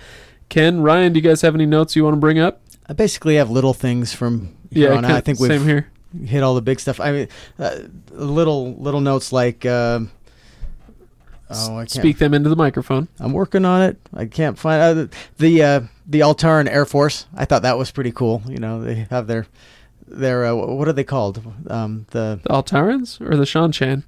[0.49, 2.61] Ken, Ryan, do you guys have any notes you want to bring up?
[2.89, 5.09] I basically have little things from here on out.
[5.09, 5.89] Ken- I think we've same here.
[6.25, 7.01] hit all the big stuff.
[7.01, 7.79] I mean, uh,
[8.11, 9.67] little little notes like.
[9.67, 10.11] um
[11.51, 11.91] oh, I can't.
[11.91, 13.09] Speak them into the microphone.
[13.21, 13.97] I'm working on it.
[14.15, 17.27] I can't find uh, the the, uh, the Altaran Air Force.
[17.35, 18.43] I thought that was pretty cool.
[18.47, 19.47] You know, they have their
[20.09, 21.43] their uh, what are they called?
[21.69, 24.05] Um, the The Altarans or the Seanchan?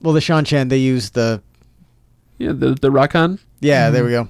[0.00, 0.68] well, the Seanchan.
[0.68, 1.42] They use the
[2.38, 3.38] Yeah, the the raken.
[3.60, 3.90] yeah.
[3.90, 4.06] There Mhm.
[4.06, 4.28] we go.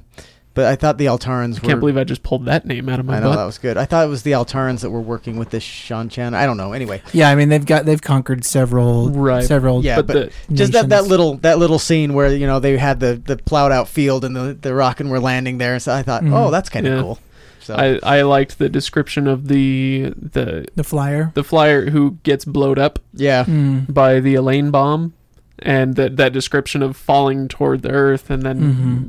[0.54, 1.68] But I thought the Altarans were.
[1.68, 3.36] Can't believe I just pulled that name out of my I know butt.
[3.38, 3.76] that was good.
[3.76, 6.32] I thought it was the Altarans that were working with this Seanchan.
[6.32, 6.72] I don't know.
[6.72, 9.42] Anyway, yeah, I mean they've got they've conquered several Right.
[9.44, 12.60] several Yeah, but, but the, just that, that little that little scene where you know
[12.60, 15.78] they had the the plowed out field and the the rocket were landing there.
[15.80, 16.32] So I thought, Mhm.
[16.32, 17.00] oh, that's kind of Yeah.
[17.02, 17.18] cool.
[17.60, 21.32] So I I liked the description of the the the flyer.
[21.34, 23.92] the flyer who gets blowed up yeah, Mm.
[23.92, 25.14] by the Elayne bomb,
[25.60, 28.60] and that that description of falling toward the earth and then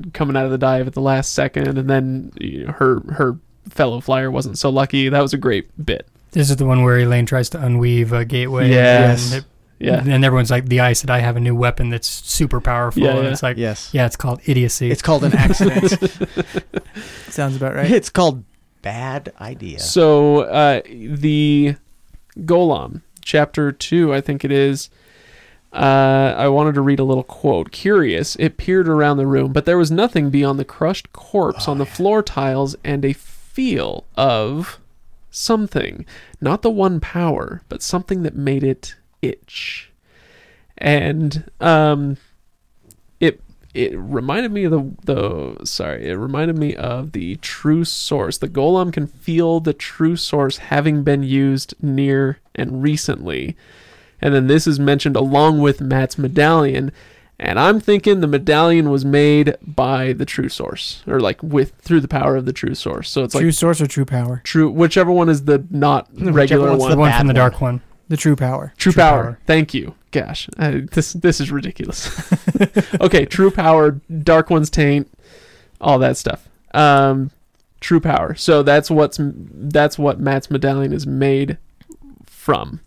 [0.06, 0.14] Mhm.
[0.14, 3.38] coming out of the dive at the last second, and then you know, her her
[3.70, 5.10] fellow flyer wasn't so lucky.
[5.10, 6.08] That was a great bit.
[6.32, 8.70] this is the one where Elayne tries to unweave a gateway.
[8.70, 9.32] Yes.
[9.32, 9.46] And, it-
[9.80, 13.04] Yeah, and everyone's like, the ice said, I have a new weapon that's super powerful.
[13.04, 13.30] Yeah, and yeah.
[13.32, 14.92] it's like, yes, yeah, it's called idiocy.
[14.92, 15.98] it's called an accident.
[17.30, 17.90] Sounds about right.
[17.90, 18.44] It's called
[18.82, 19.80] bad idea.
[19.80, 21.76] So uh, the
[22.40, 24.90] gholam, chapter two, I think it is.
[25.76, 27.72] Uh, I wanted to read a little quote.
[27.72, 31.72] Curious, it peered around the room, but there was nothing beyond the crushed corpse Oh,
[31.74, 31.94] on the yeah.
[31.94, 34.80] floor tiles and a feel of
[35.32, 36.06] something.
[36.40, 39.92] Not the one power, but something that made it itch.
[40.78, 42.18] And um,
[43.20, 43.42] it
[43.74, 48.38] it reminded me of the the sorry, it reminded me of the true source.
[48.38, 53.58] The gholam can feel the true source having been used near and recently.
[54.26, 56.92] And then this is mentioned along with Mat's medallion
[57.38, 62.00] And I'm thinking the medallion was made by the true source, or like with through
[62.02, 63.10] the power of the true source.
[63.10, 64.42] So it's true like source or true power?
[64.46, 66.92] true, whichever one is the not Whichever regular one's one.
[66.92, 67.36] the one from the one.
[67.36, 67.82] dark one.
[68.08, 68.74] The true power.
[68.78, 69.24] True, True power.
[69.24, 69.40] power.
[69.46, 69.96] Thank you.
[70.12, 72.10] Gosh, uh, this this is ridiculous.
[73.02, 75.12] okay, true power, dark one's taint,
[75.82, 76.48] all that stuff.
[76.74, 77.32] Um,
[77.82, 78.34] true power.
[78.36, 81.58] So that's what's that's what Mat's medallion is made
[82.28, 82.80] from.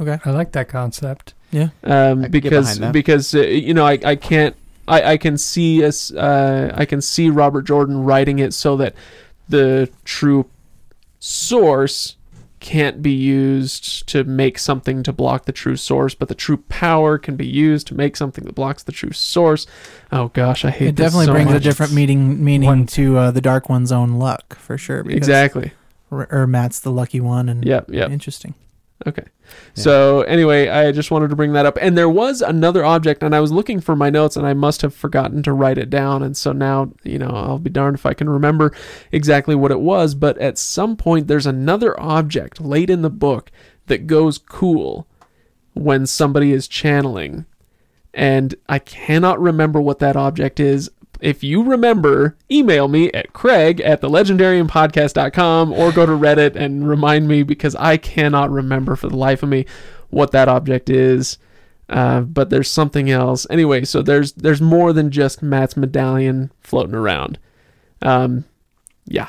[0.00, 0.18] Okay.
[0.24, 1.34] I like that concept.
[1.52, 4.54] Um, I can get because because uh, you know I I can't
[4.86, 8.94] I I can see as uh I can see Robert Jordan writing it so that
[9.48, 10.46] the true
[11.18, 12.16] source
[12.60, 17.16] can't be used to make something to block the true source, but the true power
[17.16, 19.66] can be used to make something that blocks the true source.
[20.10, 23.16] Oh gosh, I hate It this definitely so brings a different meaning meaning One- to
[23.16, 25.08] uh, the dark one's own luck for sure.
[25.08, 25.72] Exactly.
[26.10, 27.90] Or, or Mat's the lucky one, and Yep.
[27.90, 28.10] Yep.
[28.10, 28.54] interesting.
[29.06, 29.24] Okay.
[29.46, 29.82] Yeah.
[29.82, 31.78] So anyway, I just wanted to bring that up.
[31.80, 34.82] And there was another object, and I was looking for my notes, and I must
[34.82, 36.22] have forgotten to write it down.
[36.22, 38.74] And so now, you know, I'll be darned if I can remember
[39.12, 40.14] exactly what it was.
[40.14, 43.52] But at some point, there's another object late in the book
[43.86, 45.06] that goes cool
[45.74, 47.46] when somebody is channeling.
[48.12, 50.90] And I cannot remember what that object is.
[51.20, 57.26] If you remember, email me at craig at thelegendariumpodcast.com or go to Reddit and remind
[57.26, 59.66] me because I cannot remember for the life of me
[60.10, 61.38] what that object is.
[61.88, 63.46] Uh, but there's something else.
[63.50, 67.38] Anyway, so there's there's more than just Mat's medallion floating around.
[68.02, 68.44] Um,
[69.06, 69.28] yeah.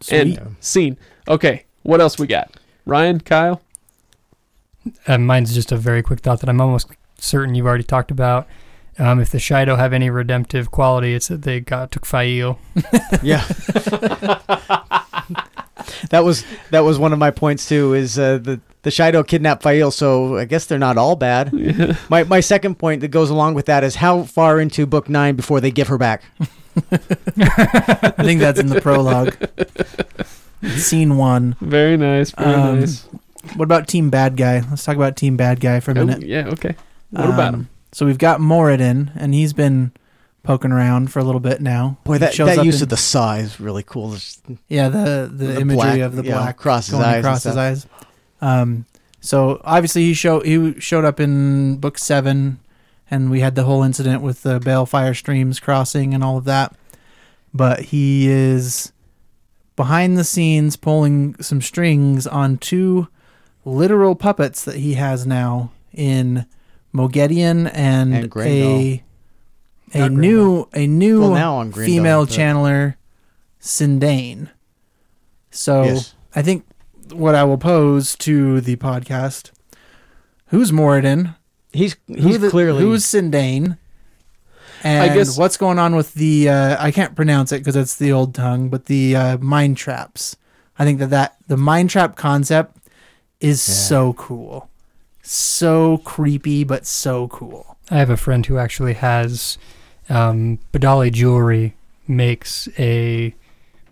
[0.00, 0.38] Sweet.
[0.38, 0.96] And scene.
[1.28, 2.54] Okay, what else we got?
[2.84, 3.60] Ryan, Kyle.
[5.08, 6.88] Uh, mine's just a very quick thought that I'm almost
[7.18, 8.46] certain you've already talked about.
[8.98, 12.58] Um, if the Shaido have any redemptive quality, it's that they got took Faile.
[13.22, 13.44] Yeah.
[16.10, 17.94] that was that was one of my points too.
[17.94, 21.52] Is uh, the the Shaido kidnapped Faile, so I guess they're not all bad.
[21.52, 21.96] Yeah.
[22.08, 25.36] My my second point that goes along with that is how far into book nine
[25.36, 26.22] before they give her back.
[26.92, 29.36] I think that's in the prologue.
[30.78, 31.56] Scene one.
[31.60, 32.30] Very nice.
[32.32, 33.06] Very Um, nice.
[33.54, 34.60] What about Team Bad Guy?
[34.68, 36.26] Let's talk about Team Bad Guy for a Oh, minute.
[36.26, 36.48] yeah.
[36.48, 36.74] Okay.
[37.10, 37.68] What about Um, him?
[37.96, 39.90] So we've got Moridin, and he's been
[40.42, 41.96] poking around for a little bit now.
[42.04, 44.14] Boy, that, that use in- of the saa is really cool.
[44.68, 47.56] Yeah the the, the imagery black, of the yeah, black across his eyes across his
[47.56, 47.86] eyes.
[48.42, 48.84] Um,
[49.22, 52.60] so obviously he showed he showed up in book seven,
[53.10, 56.76] and we had the whole incident with the Balefire streams crossing and all of that.
[57.54, 58.92] But he is
[59.74, 63.08] behind the scenes pulling some strings on two
[63.64, 66.44] literal puppets that he has now in
[66.96, 69.02] Moghedien and, And a
[69.94, 72.94] a Not new a new well female but- channeler,
[73.60, 74.50] Cyndane.
[75.50, 76.14] So Yes.
[76.34, 76.64] I think
[77.12, 79.50] what I will pose to the podcast:
[80.48, 81.34] Who's Moridin?
[81.72, 83.76] He's Who he's the- clearly who's Cyndane?
[84.82, 86.48] And guess- what's going on with the?
[86.48, 90.36] Uh, I can't pronounce it because it's the old tongue, but the uh, mind traps.
[90.78, 92.76] I think that that the mind trap concept
[93.40, 93.74] is Yeah.
[93.74, 94.68] so cool,
[95.30, 97.76] so creepy, but so cool.
[97.90, 99.58] I have a friend who actually has
[100.08, 101.74] um, Badali Jewelry
[102.08, 103.34] makes a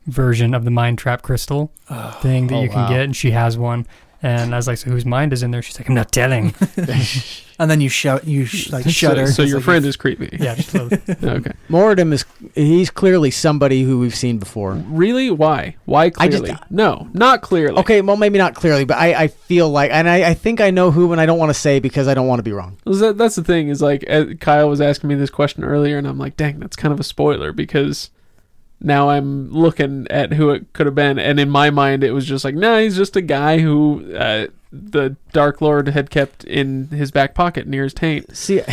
[0.06, 1.72] version of the Mind Trap crystal
[2.20, 2.88] thing that Oh, you can wow.
[2.88, 3.86] get, and she has one.
[4.24, 6.54] And I was like, "So whose mind is in there?" She's like, "I'm not telling."
[7.56, 9.28] And then you shout, you sh- like shudder.
[9.28, 10.28] So, so your like friend is creepy.
[10.40, 10.98] yeah, just little-
[11.36, 11.52] Okay.
[11.70, 12.24] Moridin is
[12.56, 14.72] he's clearly somebody who we've seen before.
[14.72, 15.30] Really?
[15.30, 15.76] Why?
[15.84, 16.58] Why I just- clearly?
[16.70, 17.78] no, not clearly.
[17.78, 20.72] Okay, well maybe not clearly, but I, I feel like and I, I think I
[20.72, 22.76] know who and I don't want to say because I don't want to be wrong.
[22.84, 24.04] Well, that- That's the thing is like
[24.40, 27.04] Kyle was asking me this question earlier, and I'm like, dang, that's kind of a
[27.04, 28.10] spoiler because
[28.80, 32.26] now I'm looking at who it could have been, and in my mind, it was
[32.26, 36.88] just like, nah, he's just a guy who uh, the Dark Lord had kept in
[36.88, 38.36] his back pocket near his taint.
[38.36, 38.60] See,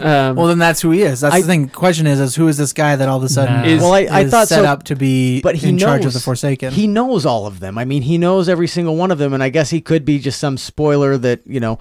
[0.00, 1.20] Um, Well, then that's who he is.
[1.20, 1.68] That's I- the thing.
[1.68, 3.64] Question is, is who is this guy that all of a sudden Nah.
[3.64, 6.00] Is- well, I, I is thought set so, up to be but he in charge
[6.00, 6.72] of knows- the Forsaken?
[6.72, 7.76] he knows all of them.
[7.78, 10.20] I mean, he knows every single one of them, and I guess he could be
[10.20, 11.78] just some spoiler that you know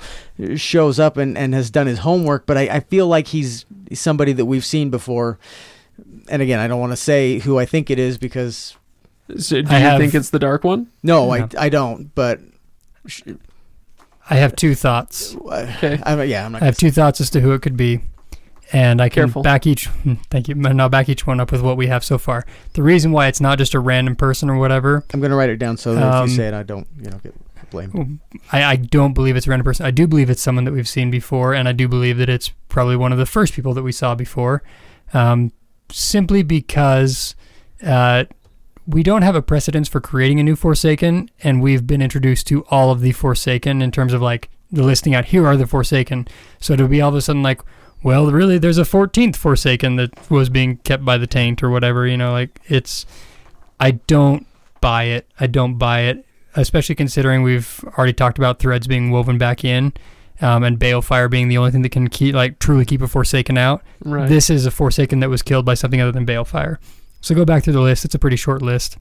[0.56, 2.46] shows up and, and has done his homework.
[2.48, 5.38] But I, I feel like he's somebody that we've seen before.
[6.30, 8.76] And again, I don't want to say who I think it is because
[9.38, 10.88] so do I you have- think it's the Dark One?
[11.04, 11.32] no, No.
[11.32, 12.14] I I don't.
[12.16, 12.39] But
[14.30, 15.36] I have two thoughts.
[15.36, 16.00] Okay.
[16.04, 16.62] I, yeah, I'm not.
[16.62, 18.02] I have two thoughts as to who it could be,
[18.74, 19.41] and I can Careful.
[19.41, 19.88] back each.
[19.88, 20.56] hmm, Thank you.
[20.66, 22.45] And I'll back each one up with what we have so far.
[22.74, 25.50] The reason why it's not just a random person or whatever, I'm going to write
[25.50, 27.34] it down so that if Um, you say it, I don't you know get
[27.70, 28.20] blamed.
[28.52, 29.86] I, I don't believe it's a random person.
[29.86, 32.50] I do believe it's someone that we've seen before, and I do believe that it's
[32.68, 34.62] probably one of the first people that we saw before,
[35.14, 35.54] um,
[35.92, 37.36] simply because
[37.84, 38.26] uh,
[38.86, 42.64] we don't have a precedence for creating a new Forsaken, and we've been introduced to
[42.66, 46.28] all of the Forsaken in terms of like the listing out here are the Forsaken.
[46.60, 47.62] So to be all of a sudden like,
[48.04, 52.08] well, really, there's a 14th Forsaken that was being kept by the taint or whatever.
[52.08, 53.06] You know, like it's.
[53.80, 54.48] I don't
[54.82, 55.28] buy it.
[55.40, 56.26] I don't buy it,
[56.56, 59.94] especially considering we've already talked about threads being woven back in,
[60.42, 63.58] um, and Balefire being the only thing that can keep like truly keep a Forsaken
[63.58, 63.84] out.
[64.04, 64.30] Right.
[64.30, 66.78] This is a Forsaken that was killed by something other than Balefire.
[67.22, 68.06] So go back through the list.
[68.06, 68.98] It's a pretty short list,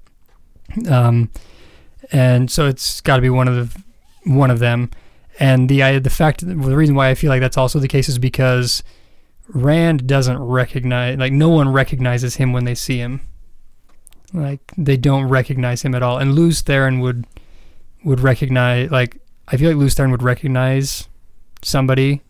[0.89, 1.31] um,
[2.11, 3.83] and so it's got to be one of the
[4.25, 4.91] one of them.
[5.39, 8.09] And the I, the fact the reason why I feel like that's also the case
[8.09, 8.83] is because
[9.49, 13.21] Rand doesn't recognize like no one recognizes him when they see him.
[14.33, 16.19] Like they don't recognize him at all.
[16.19, 17.27] And Luz Theron would
[18.05, 19.19] would recognize like
[19.49, 21.09] I feel like Luz Theron would recognize
[21.67, 22.23] somebody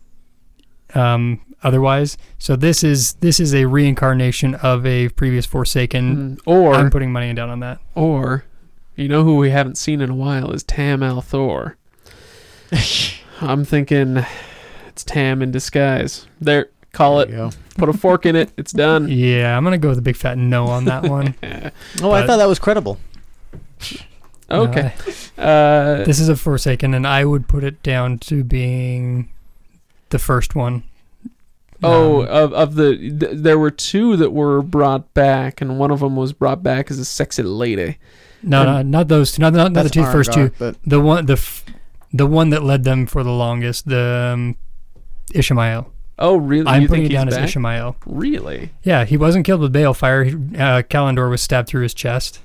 [0.95, 2.17] um otherwise.
[2.39, 6.37] So this is this is a reincarnation of a previous Forsaken.
[6.37, 7.79] Mm, or I'm putting money down on that.
[7.95, 8.45] or
[8.95, 11.75] you know who we haven't seen in a while is Tam al'Thor.
[13.41, 14.25] I'm thinking
[14.87, 16.25] it's Tam in disguise.
[16.41, 17.31] There, call There it.
[17.31, 17.51] go.
[17.77, 18.49] Put a fork in it.
[18.57, 19.07] It's done.
[19.11, 21.35] Yeah, I'm gonna go with a big fat no on that one.
[22.01, 22.97] Oh, I thought that was credible.
[24.49, 24.93] Okay.
[25.37, 29.29] Uh, Uh, this is a Forsaken, and I would put it down to being
[30.09, 30.83] the first one.
[31.83, 35.91] oh, Um, of of the th- there were two that were brought back, and one
[35.91, 37.97] of them was brought back as a sexy lady.
[38.41, 39.41] no, no, not those two.
[39.41, 40.51] Not, not, not the That's two first two.
[40.57, 41.65] But The one, the f-
[42.13, 44.55] the one that led them for the longest, the um,
[45.33, 45.87] Ishamael.
[46.19, 46.65] Oh, really?
[46.67, 47.61] I'm you putting think it down he's as back?
[47.63, 47.95] Ishamael.
[48.07, 48.71] Really?
[48.81, 50.25] Yeah, he wasn't killed with balefire.
[50.25, 52.39] He- Uh, Callandor was stabbed through his chest,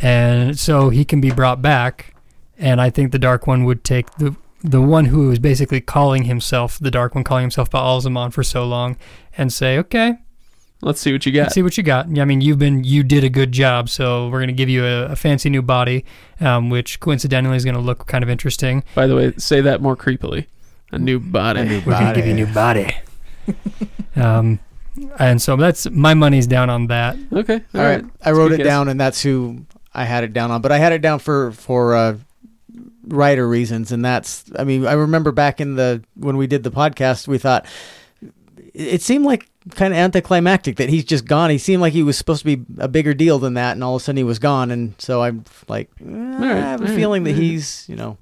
[0.00, 2.14] and so he can be brought back.
[2.58, 6.24] And I think the Dark One would take the the one who was basically calling
[6.24, 8.96] himself the Dark One, calling himself Ba'alzamon for so long,
[9.36, 10.14] and say, "Okay,
[10.82, 11.42] Let's see what you got.
[11.42, 13.88] let's see what you got." Yeah, I mean, you've been you did a good job,
[13.88, 16.04] so we're gonna give you a, a fancy new body,
[16.40, 18.82] um, which coincidentally is gonna look kind of interesting.
[18.94, 20.46] By the way, say that more creepily.
[20.92, 21.60] A new body.
[21.60, 22.94] A new We're gonna give you a new body.
[24.16, 24.58] um,
[25.18, 27.16] and so that's my money's down on that.
[27.32, 27.60] Okay.
[27.74, 28.66] all right, I wrote it guess.
[28.66, 29.66] down, and that's who
[29.96, 30.60] I had it down on.
[30.60, 32.18] But I had it down for for uh,
[33.06, 34.44] writer reasons, and that's.
[34.56, 37.66] I mean, I remember back in the when we did the podcast, we thought
[38.74, 41.48] it seemed like kind of anticlimactic that he's just gone.
[41.48, 43.96] He seemed like he was supposed to be a bigger deal than that, and all
[43.96, 44.70] of a sudden he was gone.
[44.70, 47.42] And so I'm like, eh, I have a all right, feeling that all right.
[47.42, 48.18] he's, you know,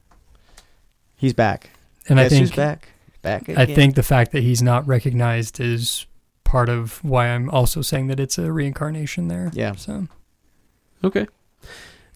[1.17, 1.71] he's back.
[2.09, 2.89] And Guess I think who's back?
[3.23, 3.49] Back.
[3.49, 6.07] I think the fact that he's not recognized is
[6.45, 9.51] part of why I'm also saying that it's a reincarnation there.
[9.55, 9.75] Yeah.
[9.75, 10.07] So
[11.03, 11.27] Okay.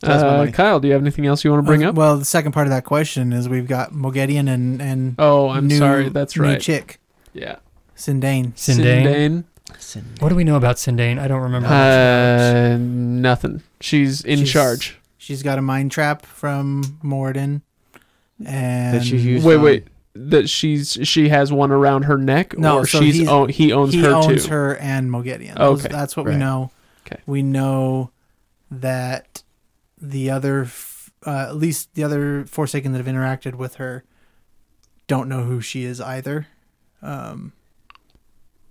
[0.01, 0.51] So that's my Uh.
[0.53, 1.94] Kyle, do you have anything else you want to bring Uh, up?
[1.96, 5.66] Well, the second part of that question is we've got Moghedien and and Oh, I'm
[5.66, 6.09] new, sorry.
[6.09, 6.61] That's new right.
[6.61, 7.01] chick
[7.32, 7.57] Yeah.
[7.96, 8.53] Cyndane.
[8.55, 9.44] Cyndane.
[9.78, 10.14] Cyndane.
[10.20, 11.18] What do we know about Cyndane?
[11.18, 11.68] I don't remember.
[11.68, 12.74] much about it.
[12.74, 13.62] Uh, nothing.
[13.80, 14.99] She's in She's- charge.
[15.18, 17.61] She's got a mind trap from Moridin,
[18.44, 19.86] and That she's used Wait, on- wait.
[20.14, 23.92] That she's she has one around her neck, No, or so she's own, he owns
[23.94, 24.51] he her owns too.
[24.51, 25.57] her and Moghedien.
[25.59, 25.88] Okay.
[25.88, 26.70] that's what we know.
[27.07, 27.20] Okay.
[27.26, 28.11] We know
[28.70, 29.42] that
[30.00, 30.68] the other,
[31.26, 34.04] uh, at least the other Forsaken that have interacted with her,
[35.06, 36.46] don't know who she is either,
[37.02, 37.52] um,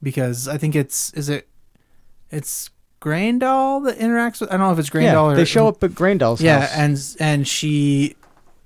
[0.01, 1.47] because I think it's is it,
[2.29, 2.69] it's
[3.01, 4.49] Graendal that interacts with.
[4.49, 6.73] I don't know if it's Graendal yeah, or they show up at Graendal's yeah, house.
[6.73, 8.15] and and she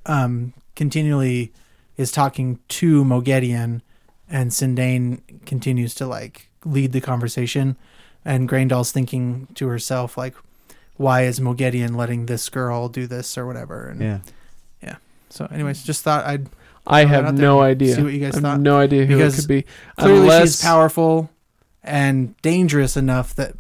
[0.05, 1.51] um continually
[1.97, 3.81] is talking to Moghedien
[4.29, 7.77] and Cyndane continues to like lead the conversation
[8.23, 10.35] and Graendal's thinking to herself like
[11.01, 14.19] why is Moghedien letting this girl do this or whatever and yeah.
[15.29, 16.47] so anyways just thought I'd
[16.85, 17.95] I have no idea.
[17.95, 18.59] see what you guys I have thought.
[18.59, 19.65] no idea who Because it could be.
[19.97, 21.29] clearly Unless she's powerful
[21.83, 23.51] and dangerous enough that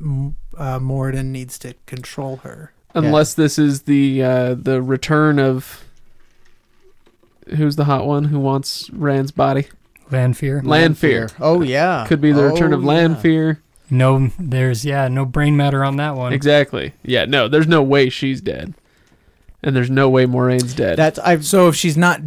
[0.57, 5.83] uh, Moridin needs to control her unless this is the uh, the return of
[7.55, 9.67] who's the hot one who wants Rand's body.
[10.09, 10.61] Lanfear.
[10.63, 11.29] Lanfear.
[11.39, 12.05] Oh yeah.
[12.07, 12.87] Could be the return Oh, of yeah.
[13.91, 13.97] Lanfear.
[13.97, 16.33] No, there's yeah, no brain matter on that one.
[16.33, 16.93] Exactly.
[17.03, 17.25] Yeah.
[17.25, 18.73] No, there's no way she's dead,
[19.61, 20.97] and there's no way Moiraine's dead.
[20.97, 22.21] That's I've so if she's not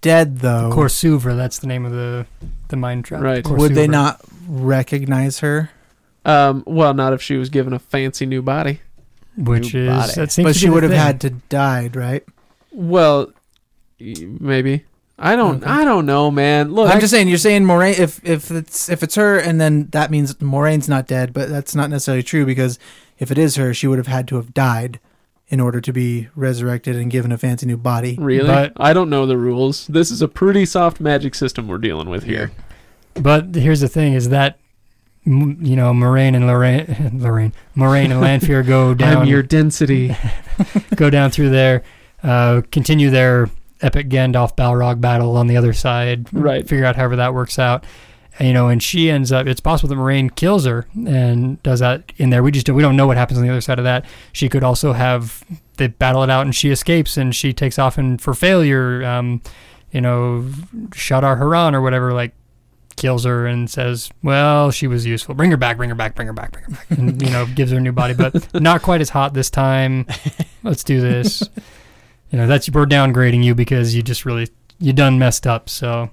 [0.00, 2.26] dead though cour'souvra, that's the name of the
[2.68, 3.22] the mind trap.
[3.22, 3.46] Right.
[3.46, 5.70] would they not recognize her
[6.24, 6.62] um.
[6.66, 8.80] Well, not if she was given a fancy new body.
[9.36, 10.12] Which New is body.
[10.16, 12.22] that seems but to she would have had to died, right?
[12.70, 13.32] Well,
[13.98, 14.84] y- maybe.
[15.22, 15.62] I don't.
[15.62, 15.70] Okay.
[15.70, 16.72] I don't know, man.
[16.72, 17.28] Look, I'm just saying.
[17.28, 17.98] You're saying Moiraine.
[17.98, 21.32] If if it's if it's her, and then that means Moiraine's not dead.
[21.32, 22.78] But that's not necessarily true because
[23.18, 24.98] if it is her, she would have had to have died
[25.48, 28.16] in order to be resurrected and given a fancy new body.
[28.18, 28.46] really.
[28.48, 29.86] But- I don't know the rules.
[29.86, 32.50] This is a pretty soft magic system we're dealing with here.
[33.14, 34.58] But here's the thing: is that
[35.26, 40.16] m- you know Moiraine and Lorraine, Lorraine, Moiraine and Lanfear go down, I'm your density.
[40.96, 41.82] go down through there,
[42.22, 43.50] uh, continue their
[43.82, 46.66] epic Gandalf Balrog battle on the other side, Right.
[46.66, 47.84] Figure out however that works out,
[48.38, 49.46] And, you know, and she ends up.
[49.46, 52.42] It's possible that Moiraine kills her and does that in there.
[52.42, 54.04] We just don't, we don't know what happens on the other side of that.
[54.32, 55.44] She could also have
[55.76, 59.42] they battle it out and she escapes and she takes off and for failure, um,
[59.90, 60.46] you know,
[60.90, 62.32] Shaidar Haran or whatever, like
[62.96, 65.34] kills her and says, "Well, she was useful.
[65.34, 65.76] Bring her back.
[65.78, 66.14] Bring her back.
[66.14, 66.52] Bring her back.
[66.52, 69.08] Bring her back." And you know, gives her a new body, but not quite as
[69.10, 70.06] hot this time.
[70.62, 71.42] Let's do this.
[72.32, 75.68] You know, that's we're downgrading you because you just really you done messed up.
[75.68, 76.10] So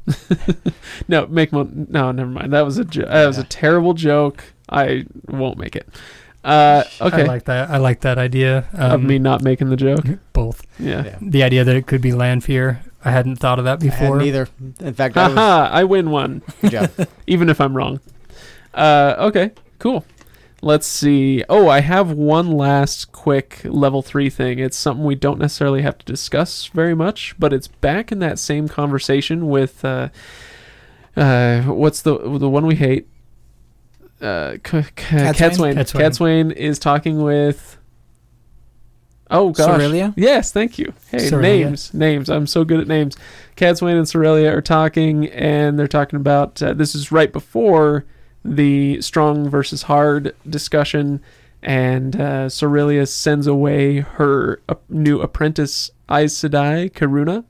[1.07, 2.53] No, make mo- no, never mind.
[2.53, 4.43] That was a jo- that was a terrible joke.
[4.70, 5.88] I won't make it.
[6.43, 7.70] Uh, okay, I like that.
[7.70, 8.65] I like that idea.
[8.74, 10.05] of Um, me not making the joke.
[10.34, 11.03] both Yeah.
[11.05, 11.17] Yeah.
[11.22, 12.82] the idea that it could be Lanfear.
[13.03, 14.22] I hadn't thought of that before.
[14.22, 14.47] either.
[14.82, 15.70] In fact, I was, Haha!
[15.72, 16.91] I win one, good job.
[17.28, 17.99] even if I'm wrong.
[18.74, 20.05] Uh, okay, cool.
[20.62, 21.43] Let's see.
[21.47, 24.60] Oh, I have one last quick level three thing.
[24.60, 28.39] It's something we don't necessarily have to discuss very much, but it's back in that
[28.39, 30.10] same conversation with uh,
[31.16, 33.07] uh, what's the the one we hate?
[34.22, 36.51] Uh, K- K- Cadsuane?
[36.51, 37.78] Is talking with.
[39.32, 39.80] Oh gosh.
[39.80, 40.14] Sorilea?
[40.18, 40.91] Yes, thank you.
[41.10, 41.41] Hey, Sorilea.
[41.41, 42.30] names, names.
[42.30, 43.16] I'm so good at names.
[43.55, 48.05] Cadsuane and Sorilea are talking, and they're talking about uh, this is right before
[48.44, 51.22] the strong versus hard discussion,
[51.62, 57.44] and uh, Sorilea sends away her new apprentice Aes Sedai, Kiruna,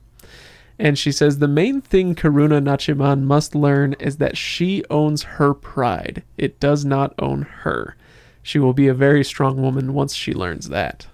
[0.79, 5.53] and she says the main thing Kiruna Nachiman must learn is that she owns her
[5.53, 6.23] pride.
[6.37, 7.95] It does not own her.
[8.41, 11.07] She will be a very strong woman once she learns that.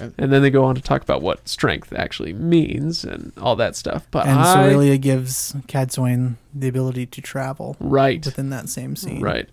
[0.00, 3.76] And then they go on to talk about what strength actually means and all that
[3.76, 4.06] stuff.
[4.10, 9.20] But and I, gives Cadsuane the ability to travel right, within that same scene.
[9.20, 9.48] Right.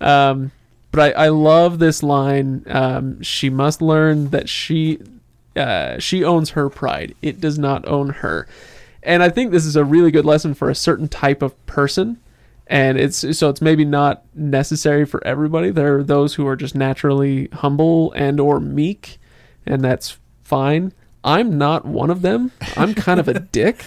[0.00, 0.52] Um,
[0.90, 2.64] but I, I love this line.
[2.66, 4.98] Um, she must learn that she
[5.56, 7.14] uh, she owns her pride.
[7.22, 8.46] It does not own her.
[9.02, 12.18] And I think this is a really good lesson for a certain type of person.
[12.68, 15.70] And it's so it's maybe not necessary for everybody.
[15.70, 19.18] There are those who are just naturally humble and or meek,
[19.66, 20.92] and that's fine.
[21.24, 22.52] I'm not one of them.
[22.76, 23.84] I'm kind of a dick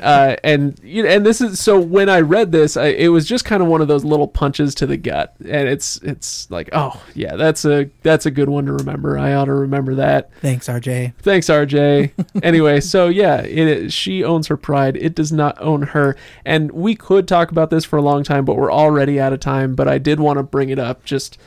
[0.00, 3.26] uh, and you know, and this is so when I read this, I, it was
[3.26, 6.68] just kind of one of those little punches to the gut, and it's it's like,
[6.72, 9.18] oh yeah, that's a that's a good one to remember.
[9.18, 10.32] I ought to remember that.
[10.40, 11.14] Thanks, RJ.
[11.18, 12.12] Thanks, RJ.
[12.42, 14.96] anyway, so yeah, it is, she owns her pride.
[14.96, 18.44] It does not own her, and we could talk about this for a long time,
[18.44, 19.74] but we're already out of time.
[19.74, 21.38] But I did want to bring it up, just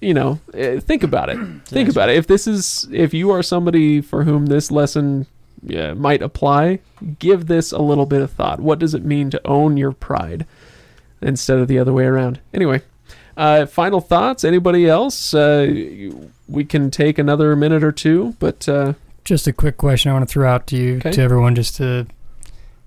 [0.00, 1.38] you know, eh, think about it.
[1.66, 2.16] think about it.
[2.16, 5.26] If this is if you are somebody for whom this lesson
[5.62, 6.78] yeah, might apply,
[7.18, 8.60] give this a little bit of thought.
[8.60, 10.46] What does it mean to own your pride
[11.20, 12.38] instead of the other way around?
[12.54, 12.82] Anyway,
[13.36, 14.44] uh, final thoughts.
[14.44, 15.34] Anybody else?
[15.34, 16.10] Uh,
[16.48, 18.92] we can take another minute or two, but uh,
[19.24, 21.10] Just a quick question I want to throw out to you, Okay.
[21.12, 22.06] to everyone, just to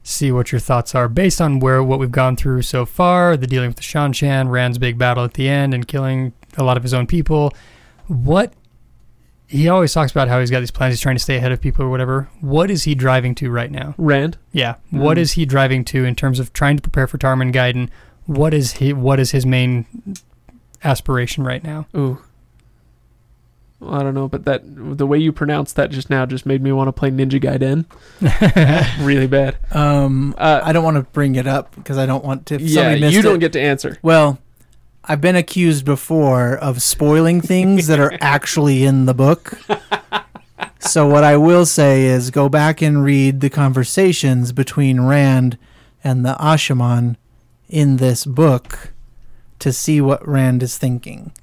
[0.03, 3.45] see what your thoughts are based on where what we've gone through so far, the
[3.45, 6.83] dealing with the Seanchan, Rand's big battle at the end, and killing a lot of
[6.83, 7.53] his own people.
[8.07, 8.53] What
[9.47, 11.59] he always talks about how he's got these plans, he's trying to stay ahead of
[11.61, 12.29] people or whatever.
[12.39, 13.95] What is he driving to right now?
[13.97, 14.37] Rand.
[14.53, 15.21] Yeah, what Mm.
[15.21, 17.89] is he driving to in terms of trying to prepare for Tarmon Gai'don?
[18.27, 18.93] What is he?
[18.93, 19.85] What is his main
[20.83, 21.87] aspiration right now?
[21.95, 22.19] Ooh.
[23.79, 26.61] Well, I don't know, but that the way you pronounced that just now just made
[26.61, 27.85] me want to play Ninja Gaiden
[29.05, 29.57] really bad.
[29.71, 32.55] Um, Uh, I don't want to bring it up because I don't want to.
[32.55, 33.97] If yeah, you don't it- get to answer.
[34.03, 34.37] Well,
[35.11, 39.59] I've been accused before of spoiling things that are actually in the book.
[40.79, 45.57] So what I will say is go back and read the conversations between Rand
[46.01, 47.17] and the Asha'man
[47.67, 48.93] in this book
[49.59, 51.33] to see what Rand is thinking.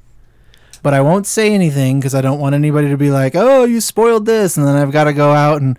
[0.82, 3.82] But I won't say anything because I don't want anybody to be like, "Oh, you
[3.82, 5.78] spoiled this," and then I've got to go out and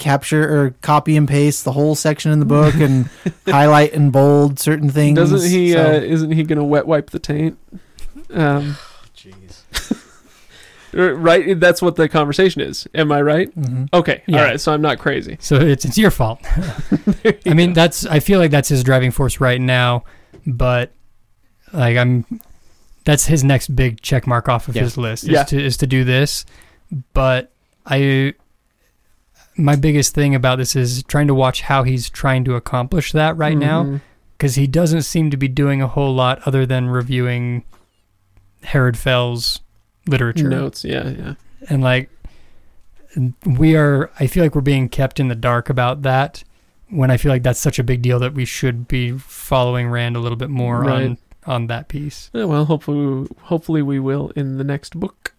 [0.00, 3.08] capture or copy and paste the whole section in the book and
[3.46, 5.16] highlight and bold certain things.
[5.16, 5.72] Doesn't he?
[5.72, 7.56] So- Uh, isn't he gonna wet wipe the taint?
[8.30, 8.76] Um,
[9.16, 9.62] Jeez.
[10.92, 11.58] right.
[11.60, 12.88] That's what the conversation is.
[12.94, 13.54] Am I right?
[13.56, 13.88] Mhm.
[13.92, 14.22] Okay.
[14.26, 14.38] Yeah.
[14.38, 14.60] All right.
[14.60, 15.36] So I'm not crazy.
[15.40, 16.40] So it's it's your fault.
[17.46, 20.04] I mean, that's I feel like that's his driving force right now,
[20.46, 20.92] but
[21.72, 22.24] like I'm
[23.04, 24.82] that's his next big check mark off of Yeah.
[24.82, 25.44] his list is Yeah.
[25.44, 26.44] to is to do this.
[27.12, 27.52] But
[27.86, 28.34] I
[29.56, 33.36] my biggest thing about this is trying to watch how he's trying to accomplish that
[33.36, 34.00] right now Mhm.
[34.38, 37.64] because he doesn't seem to be doing a whole lot other than reviewing
[38.62, 39.60] Herid Fel's
[40.06, 40.84] literature Notes.
[40.84, 41.08] Yeah.
[41.10, 41.34] Yeah.
[41.68, 42.08] and like
[43.44, 46.44] we are i feel like we're being kept in the dark about that
[46.90, 50.14] when i feel like that's such a big deal that we should be following rand
[50.16, 54.58] a little bit more on on that piece Yeah, well, hopefully, hopefully we will in
[54.58, 55.32] the next book.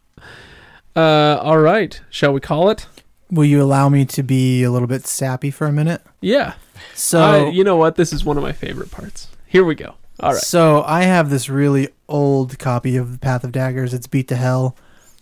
[0.96, 2.02] Uh, all right.
[2.10, 2.88] Shall we call it?
[3.32, 6.02] Will you allow me to be a little bit sappy for a minute?
[6.20, 6.54] Yeah.
[6.94, 7.96] So I- you know what?
[7.96, 9.28] This is one of my favorite parts.
[9.48, 9.96] Here we go.
[10.20, 10.42] All right.
[10.42, 13.94] So I have this really old copy of the Path of Daggers.
[13.94, 14.76] It's beat to hell.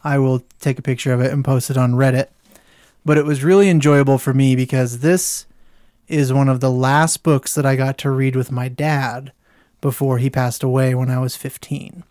[0.03, 2.27] I will take a picture of it and post it on Reddit.
[3.05, 5.45] But it was really enjoyable for me because this
[6.07, 9.31] is one of the last books that I got to read with my dad
[9.81, 12.03] before he passed away when I was 15.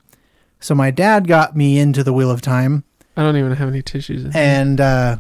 [0.61, 2.85] So my dad got me into the Wheel of Time
[3.17, 4.25] I don't even have any tissues.
[4.25, 5.17] In and uh,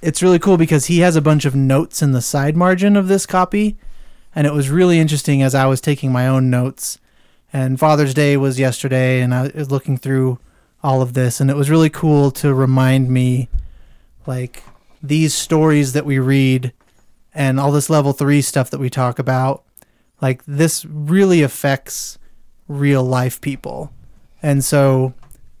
[0.00, 3.08] it's really cool because he has a bunch of notes in the side margin of
[3.08, 3.76] this copy
[4.34, 6.98] and it was really interesting as i was taking my own notes.
[7.52, 10.38] And father's day was yesterday and i was looking through
[10.82, 13.48] all of this and it was really cool to remind me
[14.26, 14.62] like
[15.02, 16.72] these stories that we read
[17.34, 19.64] and all this level 3 stuff that we talk about
[20.20, 22.18] like this really affects
[22.66, 23.92] real life people.
[24.42, 25.14] And so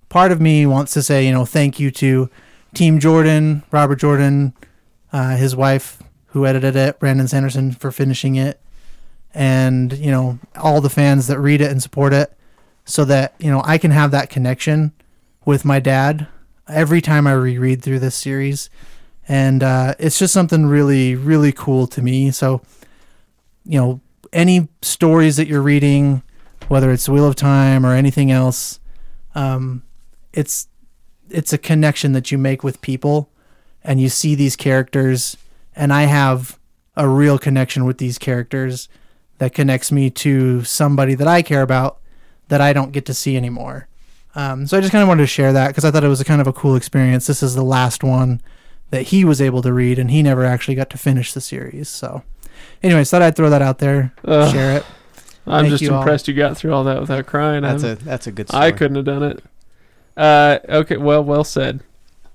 [0.08, 2.30] part of me wants to say you know thank you to
[2.74, 4.54] Team Jordan, Robert Jordan,
[5.12, 8.60] uh, his wife who edited it, Brandon Sanderson for finishing it,
[9.34, 12.36] and you know all the fans that read it and support it,
[12.84, 14.92] so that you know I can have that connection
[15.44, 16.26] with my dad
[16.68, 18.68] every time I reread through this series,
[19.26, 22.30] and uh, it's just something really really cool to me.
[22.30, 22.60] So,
[23.64, 24.00] you know,
[24.32, 26.22] any stories that you're reading,
[26.68, 28.78] whether it's Wheel of Time or anything else,
[29.34, 29.82] um,
[30.32, 30.68] it's
[31.30, 33.30] it's a connection that you make with people
[33.84, 35.36] and you see these characters
[35.76, 36.58] and I have
[36.96, 38.88] a real connection with these characters
[39.38, 41.98] that connects me to somebody that I care about
[42.48, 43.86] that I don't get to see anymore.
[44.34, 46.20] Um, so I just kind of wanted to share that because I thought it was
[46.20, 47.26] a kind of a cool experience.
[47.26, 48.40] This is the last one
[48.90, 51.88] that he was able to read, and he never actually got to finish the series.
[51.88, 52.22] So,
[52.82, 54.50] anyways, thought I'd throw that out there, Ugh.
[54.52, 54.86] share it.
[55.46, 56.00] I'm thank just you all.
[56.00, 57.62] impressed you got through all that without crying.
[57.62, 58.64] That's I'm- a that's a good story.
[58.64, 59.42] I couldn't have done it.
[60.18, 61.80] Uh, okay, well, well said.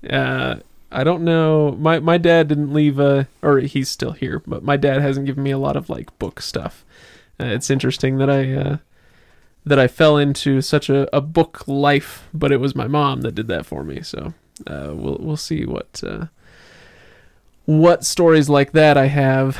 [0.08, 0.56] Uh,
[0.90, 1.72] I don't know.
[1.72, 5.42] My my dad didn't leave a, or he's still here, but my dad hasn't given
[5.42, 6.84] me a lot of like book stuff.
[7.38, 8.76] Uh, it's interesting that I uh,
[9.66, 13.34] that I fell into such a, a book life, but it was my mom that
[13.34, 14.02] did that for me.
[14.02, 14.34] So
[14.66, 16.26] uh, we'll we'll see what uh,
[17.66, 19.58] what stories like that I have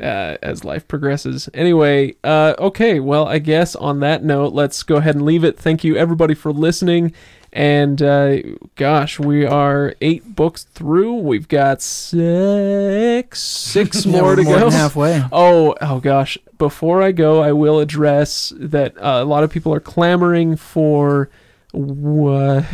[0.00, 1.48] uh, as life progresses.
[1.54, 5.58] Anyway, uh, okay, well, I guess on that note, let's go ahead and leave it.
[5.58, 7.12] Thank you, everybody, for listening.
[7.56, 8.36] And uh,
[8.74, 11.14] gosh, we are eight books through.
[11.14, 14.70] We've got six, six Yeah, more to more go.
[14.70, 15.22] halfway.
[15.32, 16.36] Oh, oh gosh.
[16.58, 21.30] Before I go, I will address that uh, a lot of people are clamoring for
[21.72, 21.78] uh,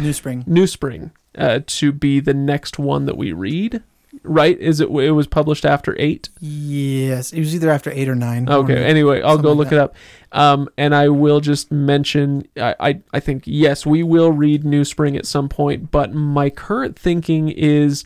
[0.00, 0.42] New Spring.
[0.48, 3.84] New Spring uh, to be the next one that we read.
[4.24, 4.58] Right?
[4.58, 4.88] Is it?
[4.88, 6.28] It was published after eight.
[6.40, 8.48] Yes, it was either after eight or nine.
[8.48, 8.74] Okay.
[8.74, 9.94] One- Anyway, I'll go something look like it up.
[10.32, 12.46] Um, and I will just mention.
[12.56, 15.90] I, I I think yes, we will read New Spring at some point.
[15.90, 18.04] But my current thinking is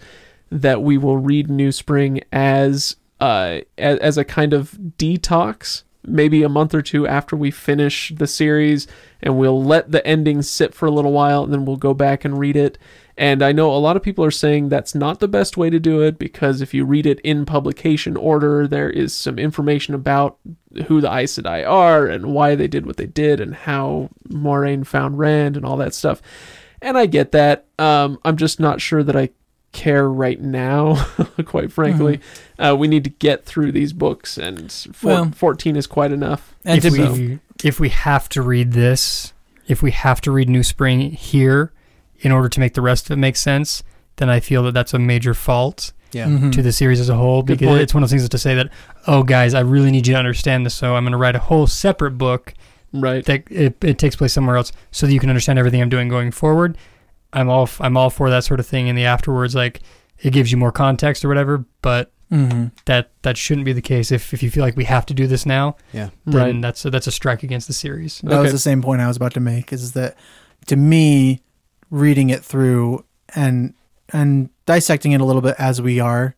[0.50, 5.82] that we will read New Spring as uh as, as a kind of detox.
[6.06, 8.86] Maybe a month or two after we finish the series,
[9.20, 12.24] and we'll let the ending sit for a little while, and then we'll go back
[12.24, 12.78] and read it.
[13.18, 15.80] And I know a lot of people are saying that's not the best way to
[15.80, 20.38] do it because if you read it in publication order, there is some information about
[20.86, 24.86] who the Aes Sedai are and why they did what they did and how Moiraine
[24.86, 26.20] found Rand and all that stuff.
[26.82, 27.64] And I get that.
[27.78, 29.30] Um, I'm just not sure that I
[29.76, 31.04] care right now,
[31.44, 32.20] quite frankly.
[32.58, 36.54] Uh, we need to get through these books, and four, Well- 14 is quite enough.
[36.64, 39.32] And if to be we if we have to read this,
[39.68, 41.72] if we have to read New Spring here
[42.20, 43.82] in order to make the rest of it make sense,
[44.16, 46.26] then I feel that that's a major fault Yeah.
[46.26, 46.52] Mhm.
[46.52, 47.82] to the series as a whole Good because point.
[47.82, 48.70] it's one of those things to say that
[49.06, 51.40] oh guys, I really need you to understand this, so I'm going to write a
[51.40, 52.54] whole separate book
[52.92, 53.24] Right.
[53.26, 56.08] that it, it takes place somewhere else so that you can understand everything I'm doing
[56.08, 56.78] going forward.
[57.32, 59.80] I'm all f- I'm all for that sort of thing in the afterwards like
[60.20, 62.72] it gives you more context or whatever, but Mhm.
[62.86, 65.26] that that shouldn't be the case if, if you feel like we have to do
[65.26, 66.08] this now Yeah.
[66.24, 66.60] then Right.
[66.62, 69.16] that's a, that's a strike against the series That was the same point I was
[69.16, 69.72] about to make.
[69.72, 70.16] Is that
[70.66, 71.40] to me,
[71.90, 73.74] reading it through and
[74.12, 76.34] and dissecting it a little bit as we are,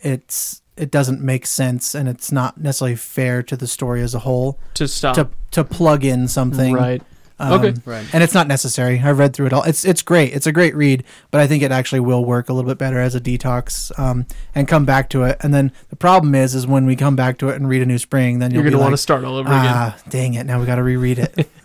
[0.00, 4.18] it's it doesn't make sense and it's not necessarily fair to the story as a
[4.20, 5.14] whole To stop.
[5.16, 6.74] to to plug in something.
[6.74, 7.02] Right.
[7.38, 7.74] Um, Okay.
[7.84, 8.06] Right.
[8.14, 9.00] And it's not necessary.
[9.04, 9.62] I've read through it all.
[9.64, 10.32] It's it's great.
[10.32, 12.98] It's a great read, but I think it actually will work a little bit better
[12.98, 15.36] as a detox um, and come back to it.
[15.40, 17.86] And then the problem is, is when we come back to it and read a
[17.86, 19.64] new spring, then You're going to want to start all over again.
[19.66, 20.44] ah, dang it!
[20.46, 21.48] Now we got to reread it.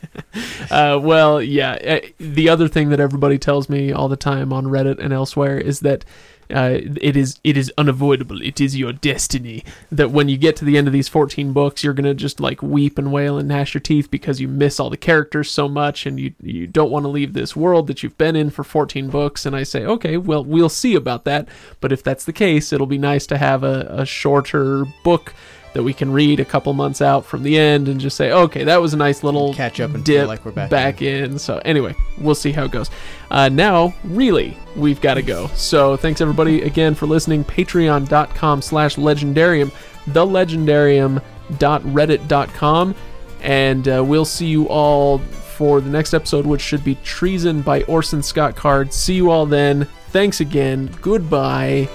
[0.69, 1.71] Uh, well, yeah.
[2.03, 5.57] uh, The other thing that everybody tells me all the time on Reddit and elsewhere
[5.57, 6.03] is that
[6.51, 8.41] uh, it is it is unavoidable.
[8.41, 11.83] It is your destiny that when you get to the end of these 14 books,
[11.83, 14.89] you're gonna just like weep and wail and gnash your teeth because you miss all
[14.89, 18.17] the characters so much, and you you don't want to leave this world that you've
[18.17, 19.45] been in for 14 books.
[19.45, 21.47] And I say, okay, well, we'll see about that.
[21.79, 25.33] But if that's the case, it'll be nice to have a, a shorter book
[25.73, 28.63] that we can read a couple months out from the end and just say, okay,
[28.65, 31.01] that was a nice little Catch up and dip feel like we're back.
[31.01, 31.39] in.
[31.39, 32.89] So anyway, we'll see how it goes.
[33.29, 35.47] Uh, now, really, we've got to go.
[35.55, 37.45] So thanks everybody again for listening.
[37.45, 39.71] Patreon.com slash legendarium,
[40.09, 42.95] thelegendarium.reddit.com,
[43.41, 47.83] and uh, we'll see you all for the next episode, which should be Treason by
[47.83, 48.91] Orson Scott Card.
[48.91, 49.87] See you all then.
[50.09, 50.89] Thanks again.
[51.01, 51.87] Goodbye.